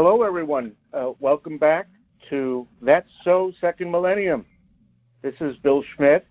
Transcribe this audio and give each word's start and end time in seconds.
Hello, 0.00 0.22
everyone. 0.22 0.76
Uh, 0.92 1.10
welcome 1.18 1.58
back 1.58 1.88
to 2.30 2.68
That's 2.80 3.10
So 3.24 3.52
Second 3.60 3.90
Millennium. 3.90 4.46
This 5.22 5.34
is 5.40 5.56
Bill 5.56 5.82
Schmidt, 5.82 6.24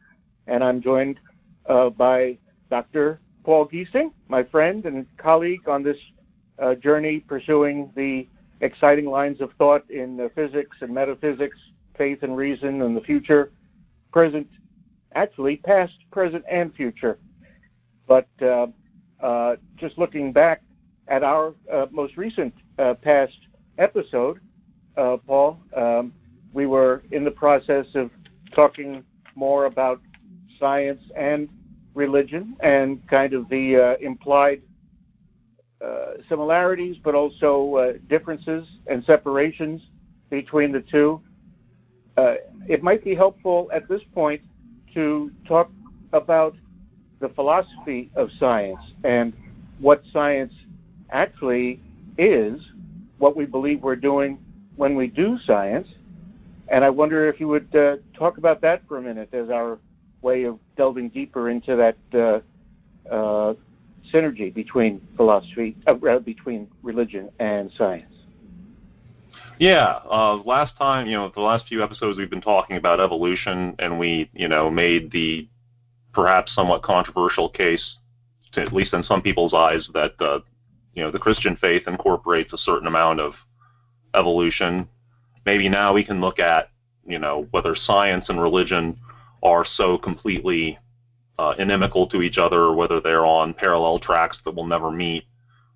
and 0.47 0.63
I'm 0.63 0.81
joined 0.81 1.19
uh, 1.65 1.89
by 1.89 2.37
Dr. 2.69 3.19
Paul 3.43 3.67
Giesing, 3.67 4.13
my 4.29 4.41
friend 4.41 4.85
and 4.85 5.05
colleague 5.17 5.67
on 5.67 5.83
this 5.83 5.97
uh, 6.59 6.75
journey 6.75 7.19
pursuing 7.19 7.91
the 7.93 8.25
exciting 8.61 9.07
lines 9.07 9.41
of 9.41 9.51
thought 9.57 9.83
in 9.91 10.29
physics 10.33 10.77
and 10.79 10.93
metaphysics, 10.93 11.57
faith 11.97 12.23
and 12.23 12.37
reason, 12.37 12.81
and 12.83 12.95
the 12.95 13.01
future, 13.01 13.51
present, 14.13 14.47
actually 15.13 15.57
past, 15.57 15.97
present, 16.09 16.45
and 16.49 16.73
future. 16.73 17.19
But 18.07 18.29
uh, 18.41 18.67
uh, 19.21 19.57
just 19.75 19.97
looking 19.97 20.31
back 20.31 20.61
at 21.09 21.21
our 21.21 21.53
uh, 21.69 21.87
most 21.91 22.15
recent 22.15 22.53
past 23.01 23.37
episode, 23.77 24.39
uh, 24.97 25.17
Paul, 25.17 25.59
um, 25.75 26.13
we 26.53 26.65
were 26.65 27.03
in 27.11 27.23
the 27.23 27.31
process 27.31 27.85
of 27.95 28.09
talking 28.53 29.03
more 29.35 29.65
about 29.65 30.01
science 30.59 31.01
and 31.15 31.49
religion 31.93 32.55
and 32.61 33.05
kind 33.07 33.33
of 33.33 33.47
the 33.49 33.97
implied 34.01 34.61
uh, 35.79 36.13
similarities, 36.27 36.97
but 37.03 37.13
also 37.13 37.75
uh, 37.75 37.93
differences 38.09 38.67
and 38.87 39.03
separations 39.05 39.79
between 40.31 40.71
the 40.71 40.79
two. 40.81 41.21
Uh, 42.17 42.33
it 42.67 42.81
might 42.81 43.03
be 43.03 43.13
helpful 43.13 43.69
at 43.71 43.87
this 43.87 44.01
point 44.11 44.41
to 44.95 45.31
talk 45.47 45.69
about 46.13 46.55
the 47.19 47.29
philosophy 47.29 48.09
of 48.15 48.31
science 48.39 48.79
and 49.03 49.33
what 49.79 50.01
science 50.11 50.53
actually 51.11 51.79
is, 52.17 52.59
what 53.17 53.35
we 53.35 53.45
believe 53.45 53.81
we're 53.81 53.95
doing 53.95 54.39
when 54.75 54.95
we 54.95 55.07
do 55.07 55.37
science. 55.45 55.87
And 56.69 56.83
I 56.83 56.89
wonder 56.89 57.27
if 57.27 57.39
you 57.39 57.47
would 57.47 57.73
uh, 57.75 57.97
talk 58.17 58.37
about 58.37 58.61
that 58.61 58.87
for 58.87 58.97
a 58.97 59.01
minute 59.01 59.29
as 59.33 59.49
our 59.49 59.79
way 60.21 60.43
of 60.43 60.59
delving 60.75 61.09
deeper 61.09 61.49
into 61.49 61.75
that 61.75 61.97
uh, 62.13 63.13
uh, 63.13 63.53
synergy 64.13 64.53
between 64.53 65.01
philosophy, 65.15 65.75
uh, 65.87 66.19
between 66.19 66.67
religion 66.83 67.29
and 67.39 67.71
science. 67.77 68.13
Yeah, 69.59 69.99
uh, 70.09 70.35
last 70.45 70.77
time, 70.77 71.07
you 71.07 71.17
know, 71.17 71.31
the 71.33 71.41
last 71.41 71.67
few 71.67 71.83
episodes 71.83 72.17
we've 72.17 72.29
been 72.29 72.41
talking 72.41 72.77
about 72.77 72.99
evolution, 72.99 73.75
and 73.79 73.97
we, 73.97 74.29
you 74.33 74.47
know, 74.47 74.69
made 74.69 75.11
the 75.11 75.47
perhaps 76.13 76.53
somewhat 76.53 76.83
controversial 76.83 77.49
case, 77.49 77.97
at 78.55 78.71
least 78.71 78.93
in 78.93 79.03
some 79.03 79.21
people's 79.21 79.53
eyes, 79.53 79.87
that 79.93 80.13
uh, 80.19 80.39
you 80.97 81.03
know 81.03 81.11
the 81.11 81.19
Christian 81.19 81.55
faith 81.57 81.83
incorporates 81.85 82.51
a 82.53 82.57
certain 82.57 82.87
amount 82.87 83.19
of 83.19 83.33
evolution. 84.15 84.89
Maybe 85.45 85.69
now 85.69 85.93
we 85.93 86.03
can 86.03 86.19
look 86.19 86.39
at, 86.39 86.71
you 87.05 87.19
know, 87.19 87.47
whether 87.51 87.75
science 87.75 88.25
and 88.29 88.41
religion 88.41 88.97
are 89.43 89.63
so 89.75 89.99
completely 89.99 90.79
uh, 91.37 91.53
inimical 91.59 92.07
to 92.07 92.23
each 92.23 92.39
other, 92.39 92.61
or 92.61 92.75
whether 92.75 92.99
they're 92.99 93.27
on 93.27 93.53
parallel 93.53 93.99
tracks 93.99 94.37
that 94.43 94.55
will 94.55 94.65
never 94.65 94.89
meet, 94.89 95.25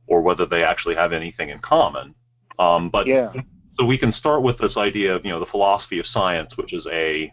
or 0.07 0.23
whether 0.23 0.47
they 0.47 0.63
actually 0.63 0.95
have 0.95 1.13
anything 1.13 1.49
in 1.49 1.59
common. 1.59 2.15
Um, 2.57 2.89
but 2.89 3.05
yeah. 3.05 3.31
so 3.77 3.85
we 3.85 3.99
can 3.99 4.13
start 4.13 4.41
with 4.41 4.57
this 4.57 4.75
idea 4.75 5.15
of 5.15 5.23
you 5.23 5.29
know 5.29 5.39
the 5.39 5.45
philosophy 5.45 5.99
of 5.99 6.07
science, 6.07 6.57
which 6.57 6.73
is 6.73 6.87
a 6.91 7.31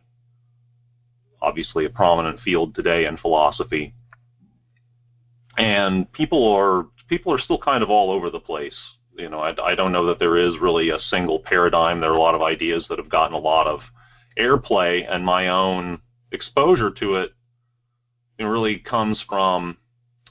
obviously 1.41 1.86
a 1.86 1.91
prominent 1.91 2.39
field 2.41 2.75
today 2.75 3.06
in 3.06 3.16
philosophy, 3.16 3.94
and 5.56 6.12
people 6.12 6.53
are 6.53 6.84
people 7.09 7.33
are 7.33 7.39
still 7.39 7.59
kind 7.59 7.83
of 7.83 7.91
all 7.91 8.11
over 8.11 8.31
the 8.31 8.41
place. 8.41 8.77
You 9.17 9.28
know, 9.28 9.41
I, 9.41 9.55
I 9.62 9.75
don't 9.75 9.93
know 9.93 10.06
that 10.06 10.19
there 10.19 10.37
is 10.37 10.60
really 10.60 10.91
a 10.91 11.00
single 11.10 11.41
paradigm. 11.41 12.00
There 12.00 12.10
are 12.10 12.16
a 12.16 12.21
lot 12.21 12.34
of 12.34 12.43
ideas 12.43 12.87
that 12.88 12.99
have 12.99 13.09
gotten 13.09 13.34
a 13.34 13.41
lot 13.41 13.66
of 13.66 13.81
airplay, 14.38 15.05
and 15.12 15.25
my 15.25 15.49
own 15.49 16.00
exposure 16.31 16.91
to 16.91 17.15
it 17.16 17.32
it 18.38 18.44
really 18.44 18.78
comes 18.78 19.22
from 19.28 19.77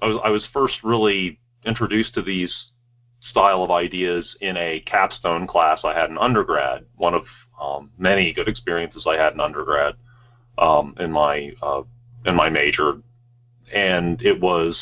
I 0.02 0.08
was 0.08 0.22
I 0.24 0.30
was 0.30 0.48
first 0.54 0.76
really 0.84 1.40
introduced 1.66 2.14
to 2.16 2.22
these 2.22 2.54
style 3.30 3.64
of 3.64 3.72
ideas 3.72 4.36
in 4.42 4.56
a 4.58 4.80
capstone 4.86 5.48
class 5.48 5.82
I 5.84 5.94
had 5.94 6.10
in 6.10 6.18
undergrad. 6.18 6.86
One 6.96 7.14
of 7.14 7.26
um, 7.60 7.92
many 7.98 8.34
good 8.34 8.48
experiences 8.48 9.06
I 9.08 9.18
had 9.18 9.34
in 9.34 9.40
undergrad 9.40 9.96
um, 10.58 10.96
in 11.00 11.12
my 11.12 11.52
uh, 11.62 11.82
in 12.26 12.36
my 12.36 12.50
major, 12.50 13.02
and 13.74 14.22
it 14.22 14.40
was 14.40 14.78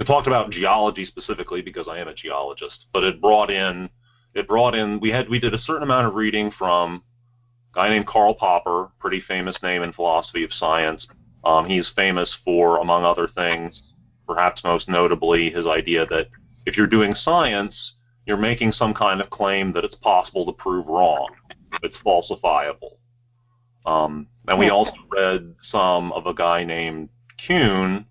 it 0.00 0.04
talked 0.04 0.26
about 0.26 0.50
geology 0.50 1.06
specifically 1.06 1.62
because 1.62 1.86
I 1.88 1.98
am 1.98 2.08
a 2.08 2.14
geologist, 2.14 2.86
but 2.92 3.04
it 3.04 3.20
brought 3.20 3.50
in 3.50 3.88
it 4.34 4.48
brought 4.48 4.74
in 4.74 4.98
we 5.00 5.10
had 5.10 5.28
we 5.28 5.38
did 5.38 5.54
a 5.54 5.60
certain 5.60 5.82
amount 5.82 6.06
of 6.06 6.14
reading 6.14 6.50
from 6.58 7.02
a 7.72 7.76
guy 7.76 7.88
named 7.88 8.06
Karl 8.06 8.34
Popper, 8.34 8.90
pretty 8.98 9.22
famous 9.26 9.56
name 9.62 9.82
in 9.82 9.92
philosophy 9.92 10.44
of 10.44 10.52
science, 10.52 11.06
um, 11.44 11.66
he's 11.66 11.90
famous 11.94 12.34
for, 12.44 12.78
among 12.78 13.04
other 13.04 13.28
things, 13.28 13.80
perhaps 14.26 14.64
most 14.64 14.88
notably, 14.88 15.50
his 15.50 15.66
idea 15.66 16.06
that 16.06 16.28
if 16.66 16.76
you're 16.76 16.86
doing 16.86 17.14
science, 17.14 17.74
you're 18.26 18.38
making 18.38 18.72
some 18.72 18.94
kind 18.94 19.20
of 19.20 19.28
claim 19.30 19.72
that 19.74 19.84
it's 19.84 19.96
possible 19.96 20.46
to 20.46 20.52
prove 20.52 20.86
wrong. 20.86 21.28
It's 21.82 21.96
falsifiable. 22.04 22.96
Um, 23.84 24.28
and 24.48 24.58
we 24.58 24.70
also 24.70 24.94
read 25.10 25.54
some 25.70 26.12
of 26.12 26.26
a 26.26 26.32
guy 26.32 26.64
named 26.64 27.10
Kuhn, 27.46 28.06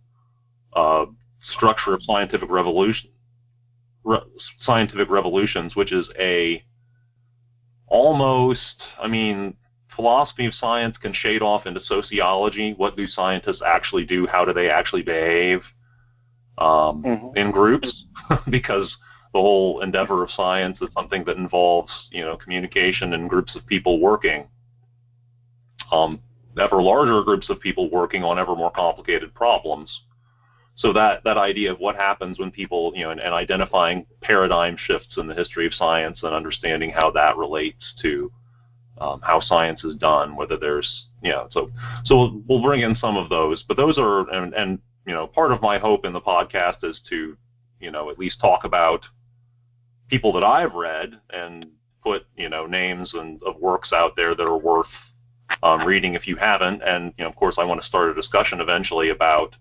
uh, 0.73 1.05
Structure 1.51 1.93
of 1.93 2.01
Scientific 2.03 2.49
Revolution, 2.49 3.09
Re- 4.03 4.19
Scientific 4.61 5.09
Revolutions, 5.09 5.75
which 5.75 5.91
is 5.91 6.07
a 6.19 6.63
almost, 7.87 8.75
I 8.99 9.07
mean, 9.07 9.55
philosophy 9.95 10.45
of 10.45 10.53
science 10.55 10.97
can 10.97 11.13
shade 11.13 11.41
off 11.41 11.65
into 11.65 11.83
sociology. 11.83 12.73
What 12.75 12.97
do 12.97 13.07
scientists 13.07 13.61
actually 13.65 14.05
do? 14.05 14.25
How 14.25 14.45
do 14.45 14.53
they 14.53 14.69
actually 14.69 15.03
behave 15.03 15.61
um, 16.57 17.03
mm-hmm. 17.03 17.37
in 17.37 17.51
groups? 17.51 18.05
because 18.49 18.95
the 19.33 19.39
whole 19.39 19.81
endeavor 19.81 20.23
of 20.23 20.31
science 20.31 20.77
is 20.81 20.89
something 20.93 21.23
that 21.25 21.37
involves, 21.37 21.91
you 22.11 22.23
know, 22.23 22.37
communication 22.37 23.13
and 23.13 23.29
groups 23.29 23.55
of 23.55 23.65
people 23.65 23.99
working. 23.99 24.47
Um, 25.91 26.19
ever 26.59 26.81
larger 26.81 27.23
groups 27.23 27.49
of 27.49 27.59
people 27.59 27.89
working 27.89 28.23
on 28.23 28.39
ever 28.39 28.55
more 28.55 28.71
complicated 28.71 29.33
problems. 29.33 30.01
So 30.75 30.91
that 30.93 31.23
that 31.23 31.37
idea 31.37 31.71
of 31.71 31.79
what 31.79 31.95
happens 31.95 32.39
when 32.39 32.51
people, 32.51 32.93
you 32.95 33.03
know, 33.03 33.11
and, 33.11 33.21
and 33.21 33.33
identifying 33.33 34.05
paradigm 34.21 34.75
shifts 34.77 35.17
in 35.17 35.27
the 35.27 35.35
history 35.35 35.65
of 35.65 35.73
science 35.73 36.19
and 36.23 36.33
understanding 36.33 36.91
how 36.91 37.11
that 37.11 37.37
relates 37.37 37.93
to 38.01 38.31
um, 38.97 39.21
how 39.21 39.39
science 39.39 39.83
is 39.83 39.95
done, 39.95 40.35
whether 40.35 40.57
there's, 40.57 41.05
you 41.21 41.31
know, 41.31 41.47
so 41.51 41.71
so 42.05 42.15
we'll, 42.15 42.41
we'll 42.47 42.63
bring 42.63 42.81
in 42.81 42.95
some 42.95 43.17
of 43.17 43.29
those, 43.29 43.63
but 43.67 43.77
those 43.77 43.97
are, 43.97 44.29
and, 44.29 44.53
and 44.53 44.79
you 45.05 45.13
know, 45.13 45.27
part 45.27 45.51
of 45.51 45.61
my 45.61 45.77
hope 45.77 46.05
in 46.05 46.13
the 46.13 46.21
podcast 46.21 46.83
is 46.83 46.99
to, 47.09 47.37
you 47.79 47.91
know, 47.91 48.09
at 48.09 48.19
least 48.19 48.39
talk 48.39 48.63
about 48.63 49.01
people 50.09 50.31
that 50.33 50.43
I've 50.43 50.73
read 50.73 51.19
and 51.29 51.65
put, 52.03 52.25
you 52.35 52.49
know, 52.49 52.65
names 52.65 53.11
and 53.13 53.41
of 53.43 53.57
works 53.57 53.91
out 53.93 54.15
there 54.15 54.35
that 54.35 54.43
are 54.43 54.57
worth 54.57 54.87
um, 55.61 55.85
reading 55.85 56.13
if 56.13 56.27
you 56.27 56.35
haven't, 56.35 56.81
and 56.83 57.13
you 57.17 57.23
know, 57.23 57.29
of 57.29 57.35
course, 57.35 57.55
I 57.57 57.63
want 57.63 57.81
to 57.81 57.87
start 57.87 58.09
a 58.09 58.13
discussion 58.13 58.61
eventually 58.61 59.09
about, 59.09 59.55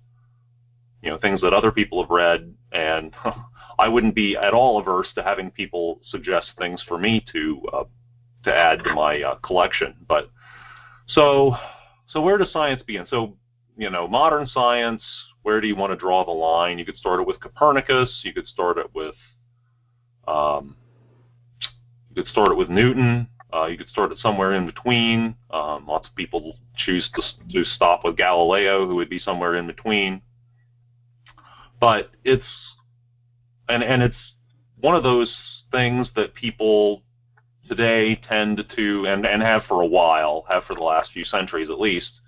you 1.02 1.10
know, 1.10 1.18
things 1.18 1.40
that 1.40 1.52
other 1.52 1.72
people 1.72 2.02
have 2.02 2.10
read, 2.10 2.54
and 2.72 3.12
I 3.78 3.88
wouldn't 3.88 4.14
be 4.14 4.36
at 4.36 4.54
all 4.54 4.78
averse 4.78 5.08
to 5.14 5.22
having 5.22 5.50
people 5.50 6.00
suggest 6.04 6.52
things 6.58 6.82
for 6.86 6.98
me 6.98 7.24
to 7.32 7.62
uh, 7.72 7.84
to 8.44 8.54
add 8.54 8.84
to 8.84 8.94
my 8.94 9.22
uh, 9.22 9.34
collection. 9.36 9.96
But 10.08 10.30
so 11.08 11.56
so 12.08 12.20
where 12.20 12.38
does 12.38 12.52
science 12.52 12.82
begin? 12.82 13.06
So 13.08 13.36
you 13.76 13.90
know, 13.90 14.06
modern 14.06 14.46
science. 14.46 15.02
Where 15.42 15.60
do 15.60 15.66
you 15.66 15.74
want 15.74 15.90
to 15.92 15.96
draw 15.96 16.24
the 16.24 16.30
line? 16.30 16.78
You 16.78 16.84
could 16.84 16.96
start 16.96 17.18
it 17.18 17.26
with 17.26 17.40
Copernicus. 17.40 18.20
You 18.22 18.32
could 18.32 18.46
start 18.46 18.78
it 18.78 18.86
with 18.94 19.16
um, 20.28 20.76
you 22.10 22.22
could 22.22 22.30
start 22.30 22.52
it 22.52 22.56
with 22.56 22.68
Newton. 22.68 23.28
Uh, 23.52 23.66
you 23.66 23.76
could 23.76 23.88
start 23.88 24.12
it 24.12 24.18
somewhere 24.18 24.52
in 24.52 24.66
between. 24.66 25.34
Um, 25.50 25.86
lots 25.86 26.08
of 26.08 26.14
people 26.14 26.56
choose 26.76 27.10
to, 27.14 27.22
to 27.52 27.64
stop 27.64 28.04
with 28.04 28.16
Galileo, 28.16 28.86
who 28.86 28.94
would 28.96 29.10
be 29.10 29.18
somewhere 29.18 29.56
in 29.56 29.66
between. 29.66 30.22
But 31.82 32.12
it's 32.22 32.46
and 33.68 33.82
and 33.82 34.04
it's 34.04 34.14
one 34.80 34.94
of 34.94 35.02
those 35.02 35.36
things 35.72 36.06
that 36.14 36.32
people 36.32 37.02
today 37.68 38.20
tend 38.28 38.64
to, 38.76 39.06
and, 39.08 39.26
and 39.26 39.42
have 39.42 39.64
for 39.64 39.82
a 39.82 39.86
while, 39.86 40.44
have 40.48 40.62
for 40.62 40.74
the 40.74 40.82
last 40.82 41.10
few 41.12 41.24
centuries 41.24 41.68
at 41.70 41.80
least, 41.80 42.20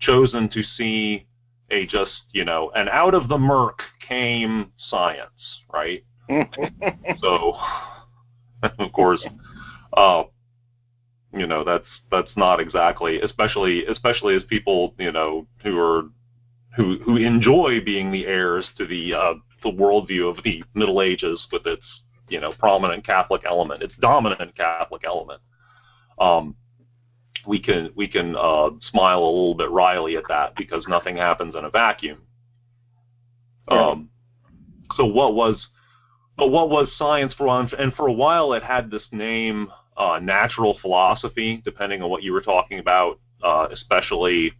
chosen 0.00 0.48
to 0.48 0.62
see 0.76 1.24
a 1.70 1.86
just, 1.86 2.22
you 2.32 2.44
know, 2.44 2.72
and 2.74 2.88
out 2.88 3.14
of 3.14 3.28
the 3.28 3.38
murk 3.38 3.78
came 4.08 4.72
science, 4.76 5.60
right? 5.72 6.04
so, 7.20 7.56
of 8.64 8.92
course, 8.92 9.24
uh, 9.96 10.24
you 11.32 11.46
know, 11.46 11.62
that's 11.62 11.86
that's 12.10 12.36
not 12.36 12.58
exactly, 12.58 13.20
especially 13.20 13.86
especially 13.86 14.34
as 14.34 14.42
people, 14.42 14.94
you 14.98 15.12
know, 15.12 15.46
who 15.62 15.78
are 15.78 16.06
who 16.76 16.98
who 16.98 17.16
enjoy 17.16 17.80
being 17.84 18.12
the 18.12 18.26
heirs 18.26 18.66
to 18.76 18.86
the 18.86 19.14
uh, 19.14 19.34
the 19.62 19.70
worldview 19.70 20.28
of 20.28 20.42
the 20.44 20.62
Middle 20.74 21.02
Ages 21.02 21.46
with 21.50 21.66
its 21.66 21.84
you 22.28 22.40
know 22.40 22.52
prominent 22.58 23.04
Catholic 23.04 23.42
element, 23.46 23.82
its 23.82 23.94
dominant 24.00 24.54
Catholic 24.56 25.02
element. 25.04 25.40
Um, 26.18 26.54
we 27.46 27.60
can 27.60 27.90
we 27.96 28.08
can 28.08 28.36
uh, 28.36 28.70
smile 28.90 29.18
a 29.18 29.24
little 29.24 29.54
bit 29.54 29.70
wryly 29.70 30.16
at 30.16 30.24
that 30.28 30.54
because 30.56 30.86
nothing 30.88 31.16
happens 31.16 31.54
in 31.54 31.64
a 31.64 31.70
vacuum. 31.70 32.18
Um, 33.68 34.10
so 34.96 35.06
what 35.06 35.34
was 35.34 35.66
but 36.36 36.48
what 36.48 36.68
was 36.68 36.88
science 36.98 37.32
for? 37.36 37.48
And 37.78 37.94
for 37.94 38.08
a 38.08 38.12
while, 38.12 38.52
it 38.52 38.62
had 38.62 38.90
this 38.90 39.04
name, 39.10 39.68
uh, 39.96 40.20
natural 40.22 40.78
philosophy, 40.80 41.62
depending 41.64 42.02
on 42.02 42.10
what 42.10 42.22
you 42.22 42.32
were 42.32 42.42
talking 42.42 42.78
about, 42.78 43.18
uh, 43.42 43.68
especially 43.70 44.52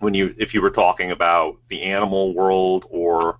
when 0.00 0.14
you 0.14 0.34
if 0.38 0.52
you 0.52 0.60
were 0.60 0.70
talking 0.70 1.12
about 1.12 1.56
the 1.68 1.82
animal 1.82 2.34
world 2.34 2.86
or 2.90 3.38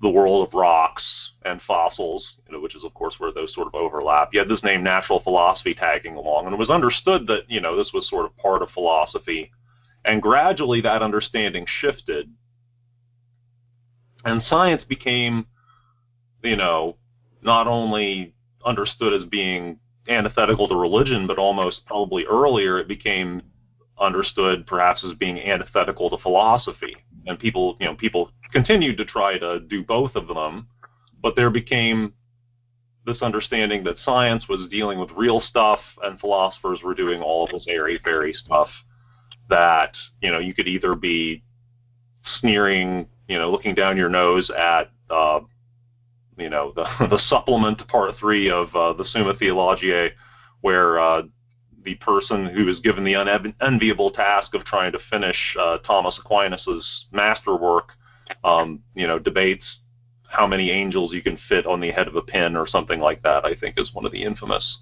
the 0.00 0.08
world 0.08 0.46
of 0.46 0.54
rocks 0.54 1.02
and 1.44 1.60
fossils, 1.66 2.24
you 2.46 2.52
know, 2.52 2.60
which 2.60 2.74
is 2.74 2.84
of 2.84 2.94
course 2.94 3.14
where 3.18 3.32
those 3.32 3.52
sort 3.54 3.66
of 3.66 3.74
overlap. 3.74 4.30
You 4.32 4.38
had 4.38 4.48
this 4.48 4.62
name 4.62 4.82
natural 4.82 5.20
philosophy 5.20 5.74
tagging 5.74 6.16
along, 6.16 6.46
and 6.46 6.54
it 6.54 6.58
was 6.58 6.70
understood 6.70 7.26
that 7.26 7.42
you 7.48 7.60
know 7.60 7.76
this 7.76 7.90
was 7.92 8.08
sort 8.08 8.24
of 8.24 8.36
part 8.38 8.62
of 8.62 8.70
philosophy, 8.70 9.50
and 10.04 10.22
gradually 10.22 10.80
that 10.82 11.02
understanding 11.02 11.66
shifted, 11.80 12.32
and 14.24 14.42
science 14.48 14.82
became, 14.88 15.46
you 16.42 16.56
know, 16.56 16.96
not 17.42 17.66
only 17.66 18.34
understood 18.64 19.20
as 19.20 19.28
being 19.28 19.78
antithetical 20.08 20.68
to 20.68 20.76
religion, 20.76 21.26
but 21.26 21.38
almost 21.38 21.84
probably 21.86 22.24
earlier 22.26 22.78
it 22.78 22.86
became 22.86 23.42
understood 24.00 24.66
perhaps 24.66 25.04
as 25.04 25.14
being 25.14 25.38
antithetical 25.38 26.10
to 26.10 26.18
philosophy. 26.18 26.96
And 27.26 27.38
people, 27.38 27.76
you 27.80 27.86
know, 27.86 27.94
people 27.94 28.30
continued 28.52 28.96
to 28.98 29.04
try 29.04 29.38
to 29.38 29.60
do 29.60 29.82
both 29.82 30.14
of 30.14 30.28
them, 30.28 30.68
but 31.22 31.34
there 31.36 31.50
became 31.50 32.12
this 33.06 33.22
understanding 33.22 33.84
that 33.84 33.96
science 34.04 34.48
was 34.48 34.68
dealing 34.70 34.98
with 34.98 35.10
real 35.12 35.40
stuff 35.40 35.78
and 36.02 36.18
philosophers 36.18 36.80
were 36.82 36.94
doing 36.94 37.22
all 37.22 37.48
this 37.50 37.64
airy 37.68 38.00
fairy 38.04 38.32
stuff 38.32 38.68
that, 39.48 39.92
you 40.20 40.30
know, 40.30 40.40
you 40.40 40.52
could 40.52 40.66
either 40.66 40.94
be 40.94 41.42
sneering, 42.40 43.06
you 43.28 43.38
know, 43.38 43.50
looking 43.50 43.74
down 43.74 43.96
your 43.96 44.08
nose 44.08 44.50
at, 44.50 44.90
uh, 45.08 45.40
you 46.36 46.50
know, 46.50 46.72
the, 46.74 46.84
the 47.10 47.20
supplement 47.28 47.78
to 47.78 47.84
part 47.84 48.16
three 48.18 48.50
of 48.50 48.74
uh, 48.74 48.92
the 48.92 49.04
Summa 49.04 49.34
Theologiae, 49.38 50.10
where 50.60 50.98
uh, 50.98 51.22
the 51.86 51.94
person 51.94 52.46
who 52.46 52.68
is 52.68 52.80
given 52.80 53.04
the 53.04 53.14
unenviable 53.14 54.10
task 54.10 54.54
of 54.54 54.64
trying 54.64 54.92
to 54.92 54.98
finish 55.08 55.56
uh, 55.58 55.78
Thomas 55.78 56.18
Aquinas's 56.22 57.06
masterwork, 57.12 57.90
um, 58.44 58.82
you 58.94 59.06
know, 59.06 59.18
debates 59.18 59.64
how 60.28 60.46
many 60.46 60.70
angels 60.70 61.14
you 61.14 61.22
can 61.22 61.38
fit 61.48 61.64
on 61.64 61.80
the 61.80 61.92
head 61.92 62.08
of 62.08 62.16
a 62.16 62.22
pin 62.22 62.56
or 62.56 62.66
something 62.66 62.98
like 62.98 63.22
that. 63.22 63.44
I 63.44 63.54
think 63.54 63.78
is 63.78 63.94
one 63.94 64.04
of 64.04 64.10
the 64.10 64.22
infamous 64.22 64.78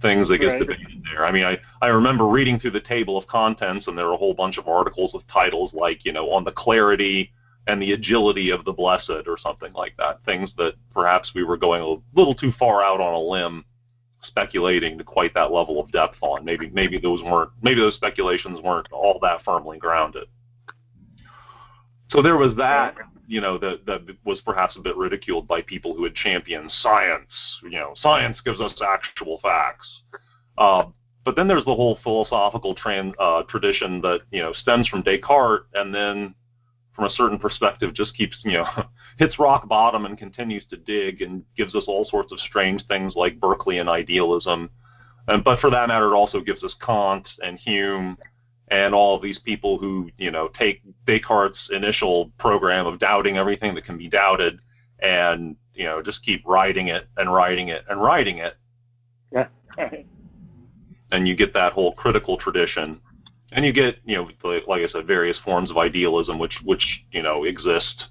things 0.00 0.26
that 0.28 0.38
gets 0.38 0.52
right. 0.52 0.60
debated 0.60 1.04
there. 1.12 1.26
I 1.26 1.30
mean, 1.30 1.44
I 1.44 1.58
I 1.82 1.88
remember 1.88 2.26
reading 2.26 2.58
through 2.58 2.72
the 2.72 2.80
table 2.80 3.18
of 3.18 3.26
contents, 3.26 3.86
and 3.86 3.96
there 3.96 4.06
were 4.06 4.14
a 4.14 4.16
whole 4.16 4.34
bunch 4.34 4.56
of 4.56 4.66
articles 4.66 5.12
with 5.12 5.28
titles 5.28 5.72
like, 5.74 6.06
you 6.06 6.12
know, 6.12 6.30
on 6.30 6.42
the 6.42 6.52
clarity 6.52 7.30
and 7.66 7.80
the 7.80 7.92
agility 7.92 8.48
of 8.50 8.64
the 8.64 8.72
blessed 8.72 9.26
or 9.26 9.36
something 9.38 9.74
like 9.74 9.94
that. 9.98 10.24
Things 10.24 10.50
that 10.56 10.74
perhaps 10.94 11.32
we 11.34 11.44
were 11.44 11.58
going 11.58 11.82
a 11.82 12.18
little 12.18 12.34
too 12.34 12.52
far 12.58 12.82
out 12.82 13.00
on 13.00 13.12
a 13.12 13.18
limb 13.18 13.64
speculating 14.26 14.98
to 14.98 15.04
quite 15.04 15.34
that 15.34 15.52
level 15.52 15.80
of 15.80 15.90
depth 15.92 16.16
on. 16.20 16.44
Maybe 16.44 16.70
maybe 16.70 16.98
those 16.98 17.22
weren't 17.22 17.50
maybe 17.62 17.80
those 17.80 17.94
speculations 17.94 18.60
weren't 18.60 18.90
all 18.92 19.18
that 19.22 19.44
firmly 19.44 19.78
grounded. 19.78 20.28
So 22.10 22.22
there 22.22 22.36
was 22.36 22.54
that, 22.56 22.96
you 23.26 23.40
know, 23.40 23.58
that 23.58 23.86
that 23.86 24.02
was 24.24 24.40
perhaps 24.42 24.76
a 24.76 24.80
bit 24.80 24.96
ridiculed 24.96 25.48
by 25.48 25.62
people 25.62 25.94
who 25.94 26.04
had 26.04 26.14
championed 26.14 26.70
science. 26.80 27.30
You 27.62 27.70
know, 27.70 27.94
science 27.96 28.38
gives 28.44 28.60
us 28.60 28.72
actual 28.82 29.40
facts. 29.42 29.88
Uh, 30.56 30.84
but 31.24 31.36
then 31.36 31.48
there's 31.48 31.64
the 31.64 31.74
whole 31.74 31.98
philosophical 32.02 32.74
trans, 32.74 33.14
uh, 33.18 33.42
tradition 33.44 34.00
that 34.02 34.20
you 34.30 34.42
know 34.42 34.52
stems 34.52 34.88
from 34.88 35.02
Descartes, 35.02 35.66
and 35.74 35.94
then 35.94 36.34
from 36.94 37.04
a 37.06 37.10
certain 37.10 37.38
perspective 37.38 37.92
just 37.94 38.16
keeps 38.16 38.36
you 38.44 38.52
know 38.52 38.66
hits 39.18 39.38
rock 39.38 39.68
bottom 39.68 40.04
and 40.04 40.18
continues 40.18 40.64
to 40.70 40.76
dig 40.76 41.22
and 41.22 41.44
gives 41.56 41.74
us 41.74 41.84
all 41.86 42.04
sorts 42.04 42.32
of 42.32 42.40
strange 42.40 42.84
things 42.86 43.14
like 43.16 43.40
Berkeleyan 43.40 43.88
idealism. 43.88 44.70
And, 45.26 45.42
but 45.42 45.60
for 45.60 45.70
that 45.70 45.88
matter, 45.88 46.12
it 46.12 46.16
also 46.16 46.40
gives 46.40 46.62
us 46.62 46.74
Kant 46.84 47.26
and 47.42 47.58
Hume 47.58 48.18
and 48.68 48.94
all 48.94 49.16
of 49.16 49.22
these 49.22 49.38
people 49.38 49.78
who, 49.78 50.10
you 50.18 50.30
know, 50.30 50.48
take 50.58 50.82
Descartes' 51.06 51.70
initial 51.70 52.30
program 52.38 52.86
of 52.86 52.98
doubting 52.98 53.36
everything 53.36 53.74
that 53.74 53.84
can 53.84 53.96
be 53.96 54.08
doubted 54.08 54.58
and, 55.00 55.56
you 55.74 55.84
know, 55.84 56.02
just 56.02 56.22
keep 56.24 56.46
writing 56.46 56.88
it 56.88 57.06
and 57.16 57.32
writing 57.32 57.68
it 57.68 57.84
and 57.88 58.00
writing 58.00 58.38
it. 58.38 58.56
Yeah. 59.32 59.48
and 61.10 61.28
you 61.28 61.36
get 61.36 61.54
that 61.54 61.72
whole 61.72 61.92
critical 61.92 62.38
tradition. 62.38 63.00
And 63.54 63.64
you 63.64 63.72
get, 63.72 63.96
you 64.04 64.16
know, 64.16 64.28
like 64.66 64.82
I 64.82 64.88
said, 64.88 65.06
various 65.06 65.38
forms 65.44 65.70
of 65.70 65.78
idealism 65.78 66.38
which, 66.38 66.58
which 66.64 66.84
you 67.12 67.22
know, 67.22 67.44
exist 67.44 68.04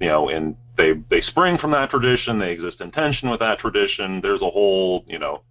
you 0.00 0.08
know, 0.08 0.28
and 0.30 0.56
they 0.76 0.94
they 1.10 1.20
spring 1.20 1.58
from 1.58 1.70
that 1.72 1.90
tradition. 1.90 2.38
They 2.38 2.52
exist 2.52 2.80
in 2.80 2.90
tension 2.90 3.30
with 3.30 3.40
that 3.40 3.58
tradition. 3.58 4.20
There's 4.22 4.40
a 4.40 4.50
whole, 4.50 5.04
you 5.06 5.18
know, 5.18 5.42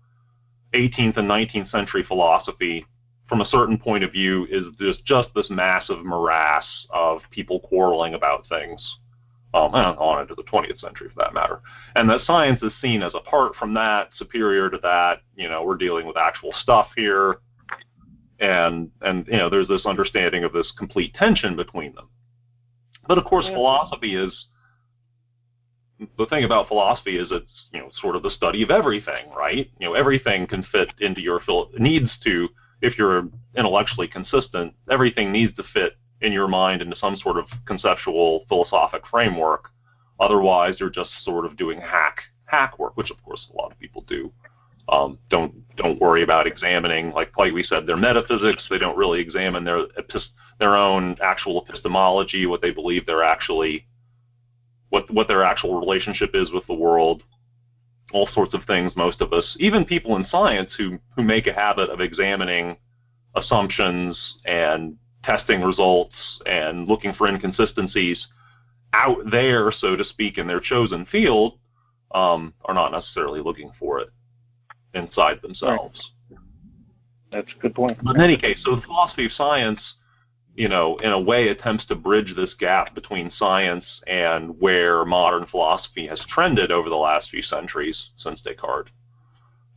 18th 0.74 1.18
and 1.18 1.30
19th 1.30 1.70
century 1.70 2.04
philosophy 2.04 2.86
from 3.28 3.42
a 3.42 3.46
certain 3.46 3.78
point 3.78 4.04
of 4.04 4.12
view 4.12 4.48
is 4.50 4.66
just 4.80 5.06
just 5.06 5.30
this 5.36 5.50
massive 5.52 6.04
morass 6.04 6.66
of 6.90 7.22
people 7.30 7.60
quarreling 7.60 8.16
about 8.16 8.48
things. 8.50 8.98
Um, 9.52 9.74
and 9.74 9.98
on 9.98 10.22
into 10.22 10.36
the 10.36 10.44
20th 10.44 10.80
century 10.80 11.10
for 11.10 11.24
that 11.24 11.34
matter. 11.34 11.62
And 11.96 12.08
that 12.08 12.22
science 12.22 12.62
is 12.62 12.72
seen 12.84 13.02
as 13.02 13.16
apart 13.16 13.56
from 13.56 13.74
that, 13.74 14.12
superior 14.16 14.70
to 14.70 14.78
that. 14.84 15.24
You 15.36 15.50
know, 15.50 15.64
we're 15.64 15.76
dealing 15.76 16.06
with 16.06 16.18
actual 16.18 16.52
stuff 16.62 16.90
here, 16.96 17.38
and 18.40 18.92
and 19.02 19.28
you 19.28 19.38
know, 19.38 19.50
there's 19.50 19.68
this 19.68 19.86
understanding 19.86 20.44
of 20.44 20.54
this 20.54 20.72
complete 20.78 21.14
tension 21.14 21.56
between 21.56 21.94
them. 21.96 22.10
But 23.08 23.18
of 23.18 23.26
course, 23.26 23.46
yeah. 23.46 23.56
philosophy 23.56 24.16
is 24.16 24.46
the 26.18 26.26
thing 26.28 26.46
about 26.46 26.68
philosophy 26.68 27.18
is 27.18 27.30
it's 27.32 27.68
you 27.74 27.80
know 27.80 27.90
sort 28.02 28.16
of 28.16 28.24
the 28.24 28.32
study 28.32 28.64
of 28.64 28.70
everything, 28.70 29.30
right? 29.36 29.70
You 29.80 29.90
know, 29.90 29.94
everything 29.94 30.48
can 30.48 30.64
fit 30.64 30.90
into 31.00 31.22
your 31.22 31.42
phil- 31.42 31.72
needs 31.78 32.12
to 32.24 32.50
if 32.82 32.98
you're 32.98 33.28
intellectually 33.58 34.08
consistent, 34.08 34.74
everything 34.90 35.32
needs 35.32 35.54
to 35.56 35.64
fit 35.74 35.98
in 36.22 36.32
your 36.32 36.48
mind 36.48 36.82
into 36.82 36.96
some 36.96 37.18
sort 37.18 37.38
of 37.38 37.46
conceptual 37.66 38.46
philosophic 38.48 39.04
framework. 39.08 39.70
Otherwise, 40.20 40.76
you're 40.80 40.90
just 40.90 41.10
sort 41.24 41.46
of 41.46 41.58
doing 41.58 41.80
hack 41.80 42.18
hack 42.46 42.80
work, 42.80 42.96
which 42.98 43.12
of 43.12 43.22
course 43.24 43.48
a 43.52 43.56
lot 43.56 43.72
of 43.72 43.80
people 43.80 44.04
do. 44.08 44.32
Um, 44.92 45.20
don't 45.30 45.54
don't 45.76 46.02
worry 46.02 46.24
about 46.24 46.48
examining 46.48 47.12
like 47.12 47.32
like 47.38 47.54
we 47.54 47.64
said 47.64 47.86
their 47.86 47.98
metaphysics. 47.98 48.66
They 48.70 48.80
don't 48.80 48.98
really 48.98 49.22
examine 49.22 49.64
their 49.64 49.86
their 50.60 50.76
own 50.76 51.16
actual 51.22 51.64
epistemology, 51.64 52.46
what 52.46 52.62
they 52.62 52.72
believe 52.72 53.06
they're 53.06 53.24
actually, 53.24 53.88
what 54.90 55.10
what 55.12 55.28
their 55.28 55.44
actual 55.44 55.80
relationship 55.80 56.32
is 56.34 56.52
with 56.52 56.66
the 56.68 56.74
world, 56.74 57.24
all 58.14 58.28
sorts 58.34 58.54
of 58.54 58.66
things. 58.66 58.96
Most 58.96 59.22
of 59.22 59.32
us, 59.32 59.56
even 59.60 59.86
people 59.86 60.16
in 60.16 60.26
science 60.28 60.72
who 60.78 61.00
who 61.16 61.24
make 61.24 61.48
a 61.48 61.54
habit 61.54 61.90
of 61.90 62.02
examining 62.02 62.78
assumptions 63.36 64.18
and 64.46 64.98
testing 65.24 65.62
results 65.62 66.16
and 66.46 66.88
looking 66.88 67.14
for 67.14 67.28
inconsistencies 67.28 68.28
out 68.94 69.18
there, 69.30 69.72
so 69.72 69.96
to 69.96 70.04
speak, 70.04 70.40
in 70.40 70.48
their 70.48 70.60
chosen 70.60 71.06
field, 71.06 71.60
um, 72.16 72.54
are 72.66 72.74
not 72.74 72.92
necessarily 72.92 73.40
looking 73.40 73.72
for 73.80 74.00
it 74.00 74.10
inside 74.94 75.42
themselves. 75.42 76.00
Right. 76.30 76.40
That's 77.32 77.52
a 77.58 77.62
good 77.62 77.76
point. 77.76 77.98
But 78.04 78.16
in 78.16 78.22
any 78.22 78.38
case, 78.38 78.58
so 78.64 78.76
the 78.76 78.82
philosophy 78.82 79.26
of 79.26 79.32
science 79.32 79.80
you 80.60 80.68
know, 80.68 80.98
in 80.98 81.12
a 81.12 81.20
way 81.20 81.48
attempts 81.48 81.86
to 81.86 81.96
bridge 81.96 82.34
this 82.36 82.54
gap 82.60 82.94
between 82.94 83.32
science 83.32 83.86
and 84.08 84.60
where 84.60 85.06
modern 85.06 85.46
philosophy 85.46 86.06
has 86.06 86.22
trended 86.28 86.70
over 86.70 86.90
the 86.90 86.98
last 86.98 87.30
few 87.30 87.42
centuries 87.42 88.10
since 88.18 88.42
Descartes. 88.42 88.92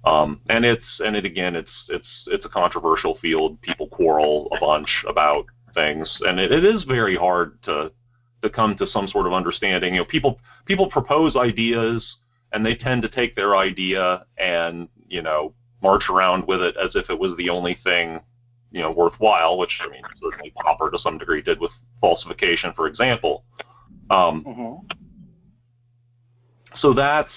Um, 0.04 0.40
and 0.48 0.64
it's 0.64 0.98
and 0.98 1.14
it 1.14 1.24
again 1.24 1.54
it's 1.54 1.70
it's 1.88 2.08
it's 2.26 2.44
a 2.44 2.48
controversial 2.48 3.16
field. 3.22 3.62
People 3.62 3.86
quarrel 3.86 4.48
a 4.50 4.58
bunch 4.58 4.88
about 5.06 5.44
things, 5.72 6.18
and 6.22 6.40
it, 6.40 6.50
it 6.50 6.64
is 6.64 6.82
very 6.82 7.14
hard 7.14 7.62
to 7.62 7.92
to 8.42 8.50
come 8.50 8.76
to 8.78 8.86
some 8.88 9.06
sort 9.06 9.28
of 9.28 9.32
understanding. 9.32 9.94
You 9.94 10.00
know, 10.00 10.06
people 10.06 10.40
people 10.66 10.90
propose 10.90 11.36
ideas, 11.36 12.04
and 12.52 12.66
they 12.66 12.74
tend 12.74 13.02
to 13.02 13.08
take 13.08 13.36
their 13.36 13.54
idea 13.54 14.26
and 14.36 14.88
you 15.12 15.22
know 15.22 15.52
march 15.82 16.04
around 16.08 16.46
with 16.46 16.60
it 16.60 16.76
as 16.76 16.90
if 16.94 17.10
it 17.10 17.18
was 17.18 17.36
the 17.36 17.50
only 17.50 17.78
thing 17.84 18.20
you 18.72 18.80
know 18.80 18.90
worthwhile, 18.90 19.58
which 19.58 19.78
I 19.80 19.88
mean 19.88 20.02
certainly 20.20 20.50
Popper 20.50 20.90
to 20.90 20.98
some 20.98 21.18
degree 21.18 21.42
did 21.42 21.60
with 21.60 21.70
falsification, 22.00 22.72
for 22.74 22.86
example. 22.86 23.44
Um, 24.10 24.44
mm-hmm. 24.44 24.86
So 26.76 26.94
that's 26.94 27.30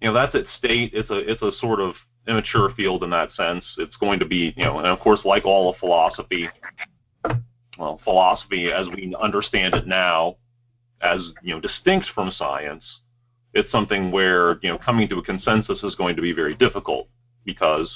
you 0.00 0.08
know 0.08 0.14
that's 0.14 0.34
at 0.34 0.44
state. 0.58 0.92
It's 0.94 1.10
a 1.10 1.18
it's 1.18 1.42
a 1.42 1.52
sort 1.58 1.80
of 1.80 1.94
immature 2.28 2.70
field 2.76 3.02
in 3.02 3.10
that 3.10 3.32
sense. 3.32 3.64
It's 3.78 3.96
going 3.96 4.20
to 4.20 4.26
be 4.26 4.52
you 4.56 4.64
know, 4.64 4.78
and 4.78 4.86
of 4.86 5.00
course, 5.00 5.20
like 5.24 5.44
all 5.44 5.70
of 5.70 5.78
philosophy, 5.78 6.48
well, 7.78 8.00
philosophy 8.04 8.70
as 8.70 8.88
we 8.88 9.14
understand 9.20 9.74
it 9.74 9.86
now, 9.86 10.36
as 11.00 11.20
you 11.42 11.54
know, 11.54 11.60
distinct 11.60 12.08
from 12.14 12.30
science, 12.30 12.84
it's 13.54 13.70
something 13.72 14.12
where 14.12 14.58
you 14.62 14.68
know 14.68 14.78
coming 14.78 15.08
to 15.08 15.18
a 15.18 15.22
consensus 15.22 15.82
is 15.82 15.94
going 15.94 16.16
to 16.16 16.22
be 16.22 16.32
very 16.32 16.54
difficult 16.54 17.08
because, 17.44 17.90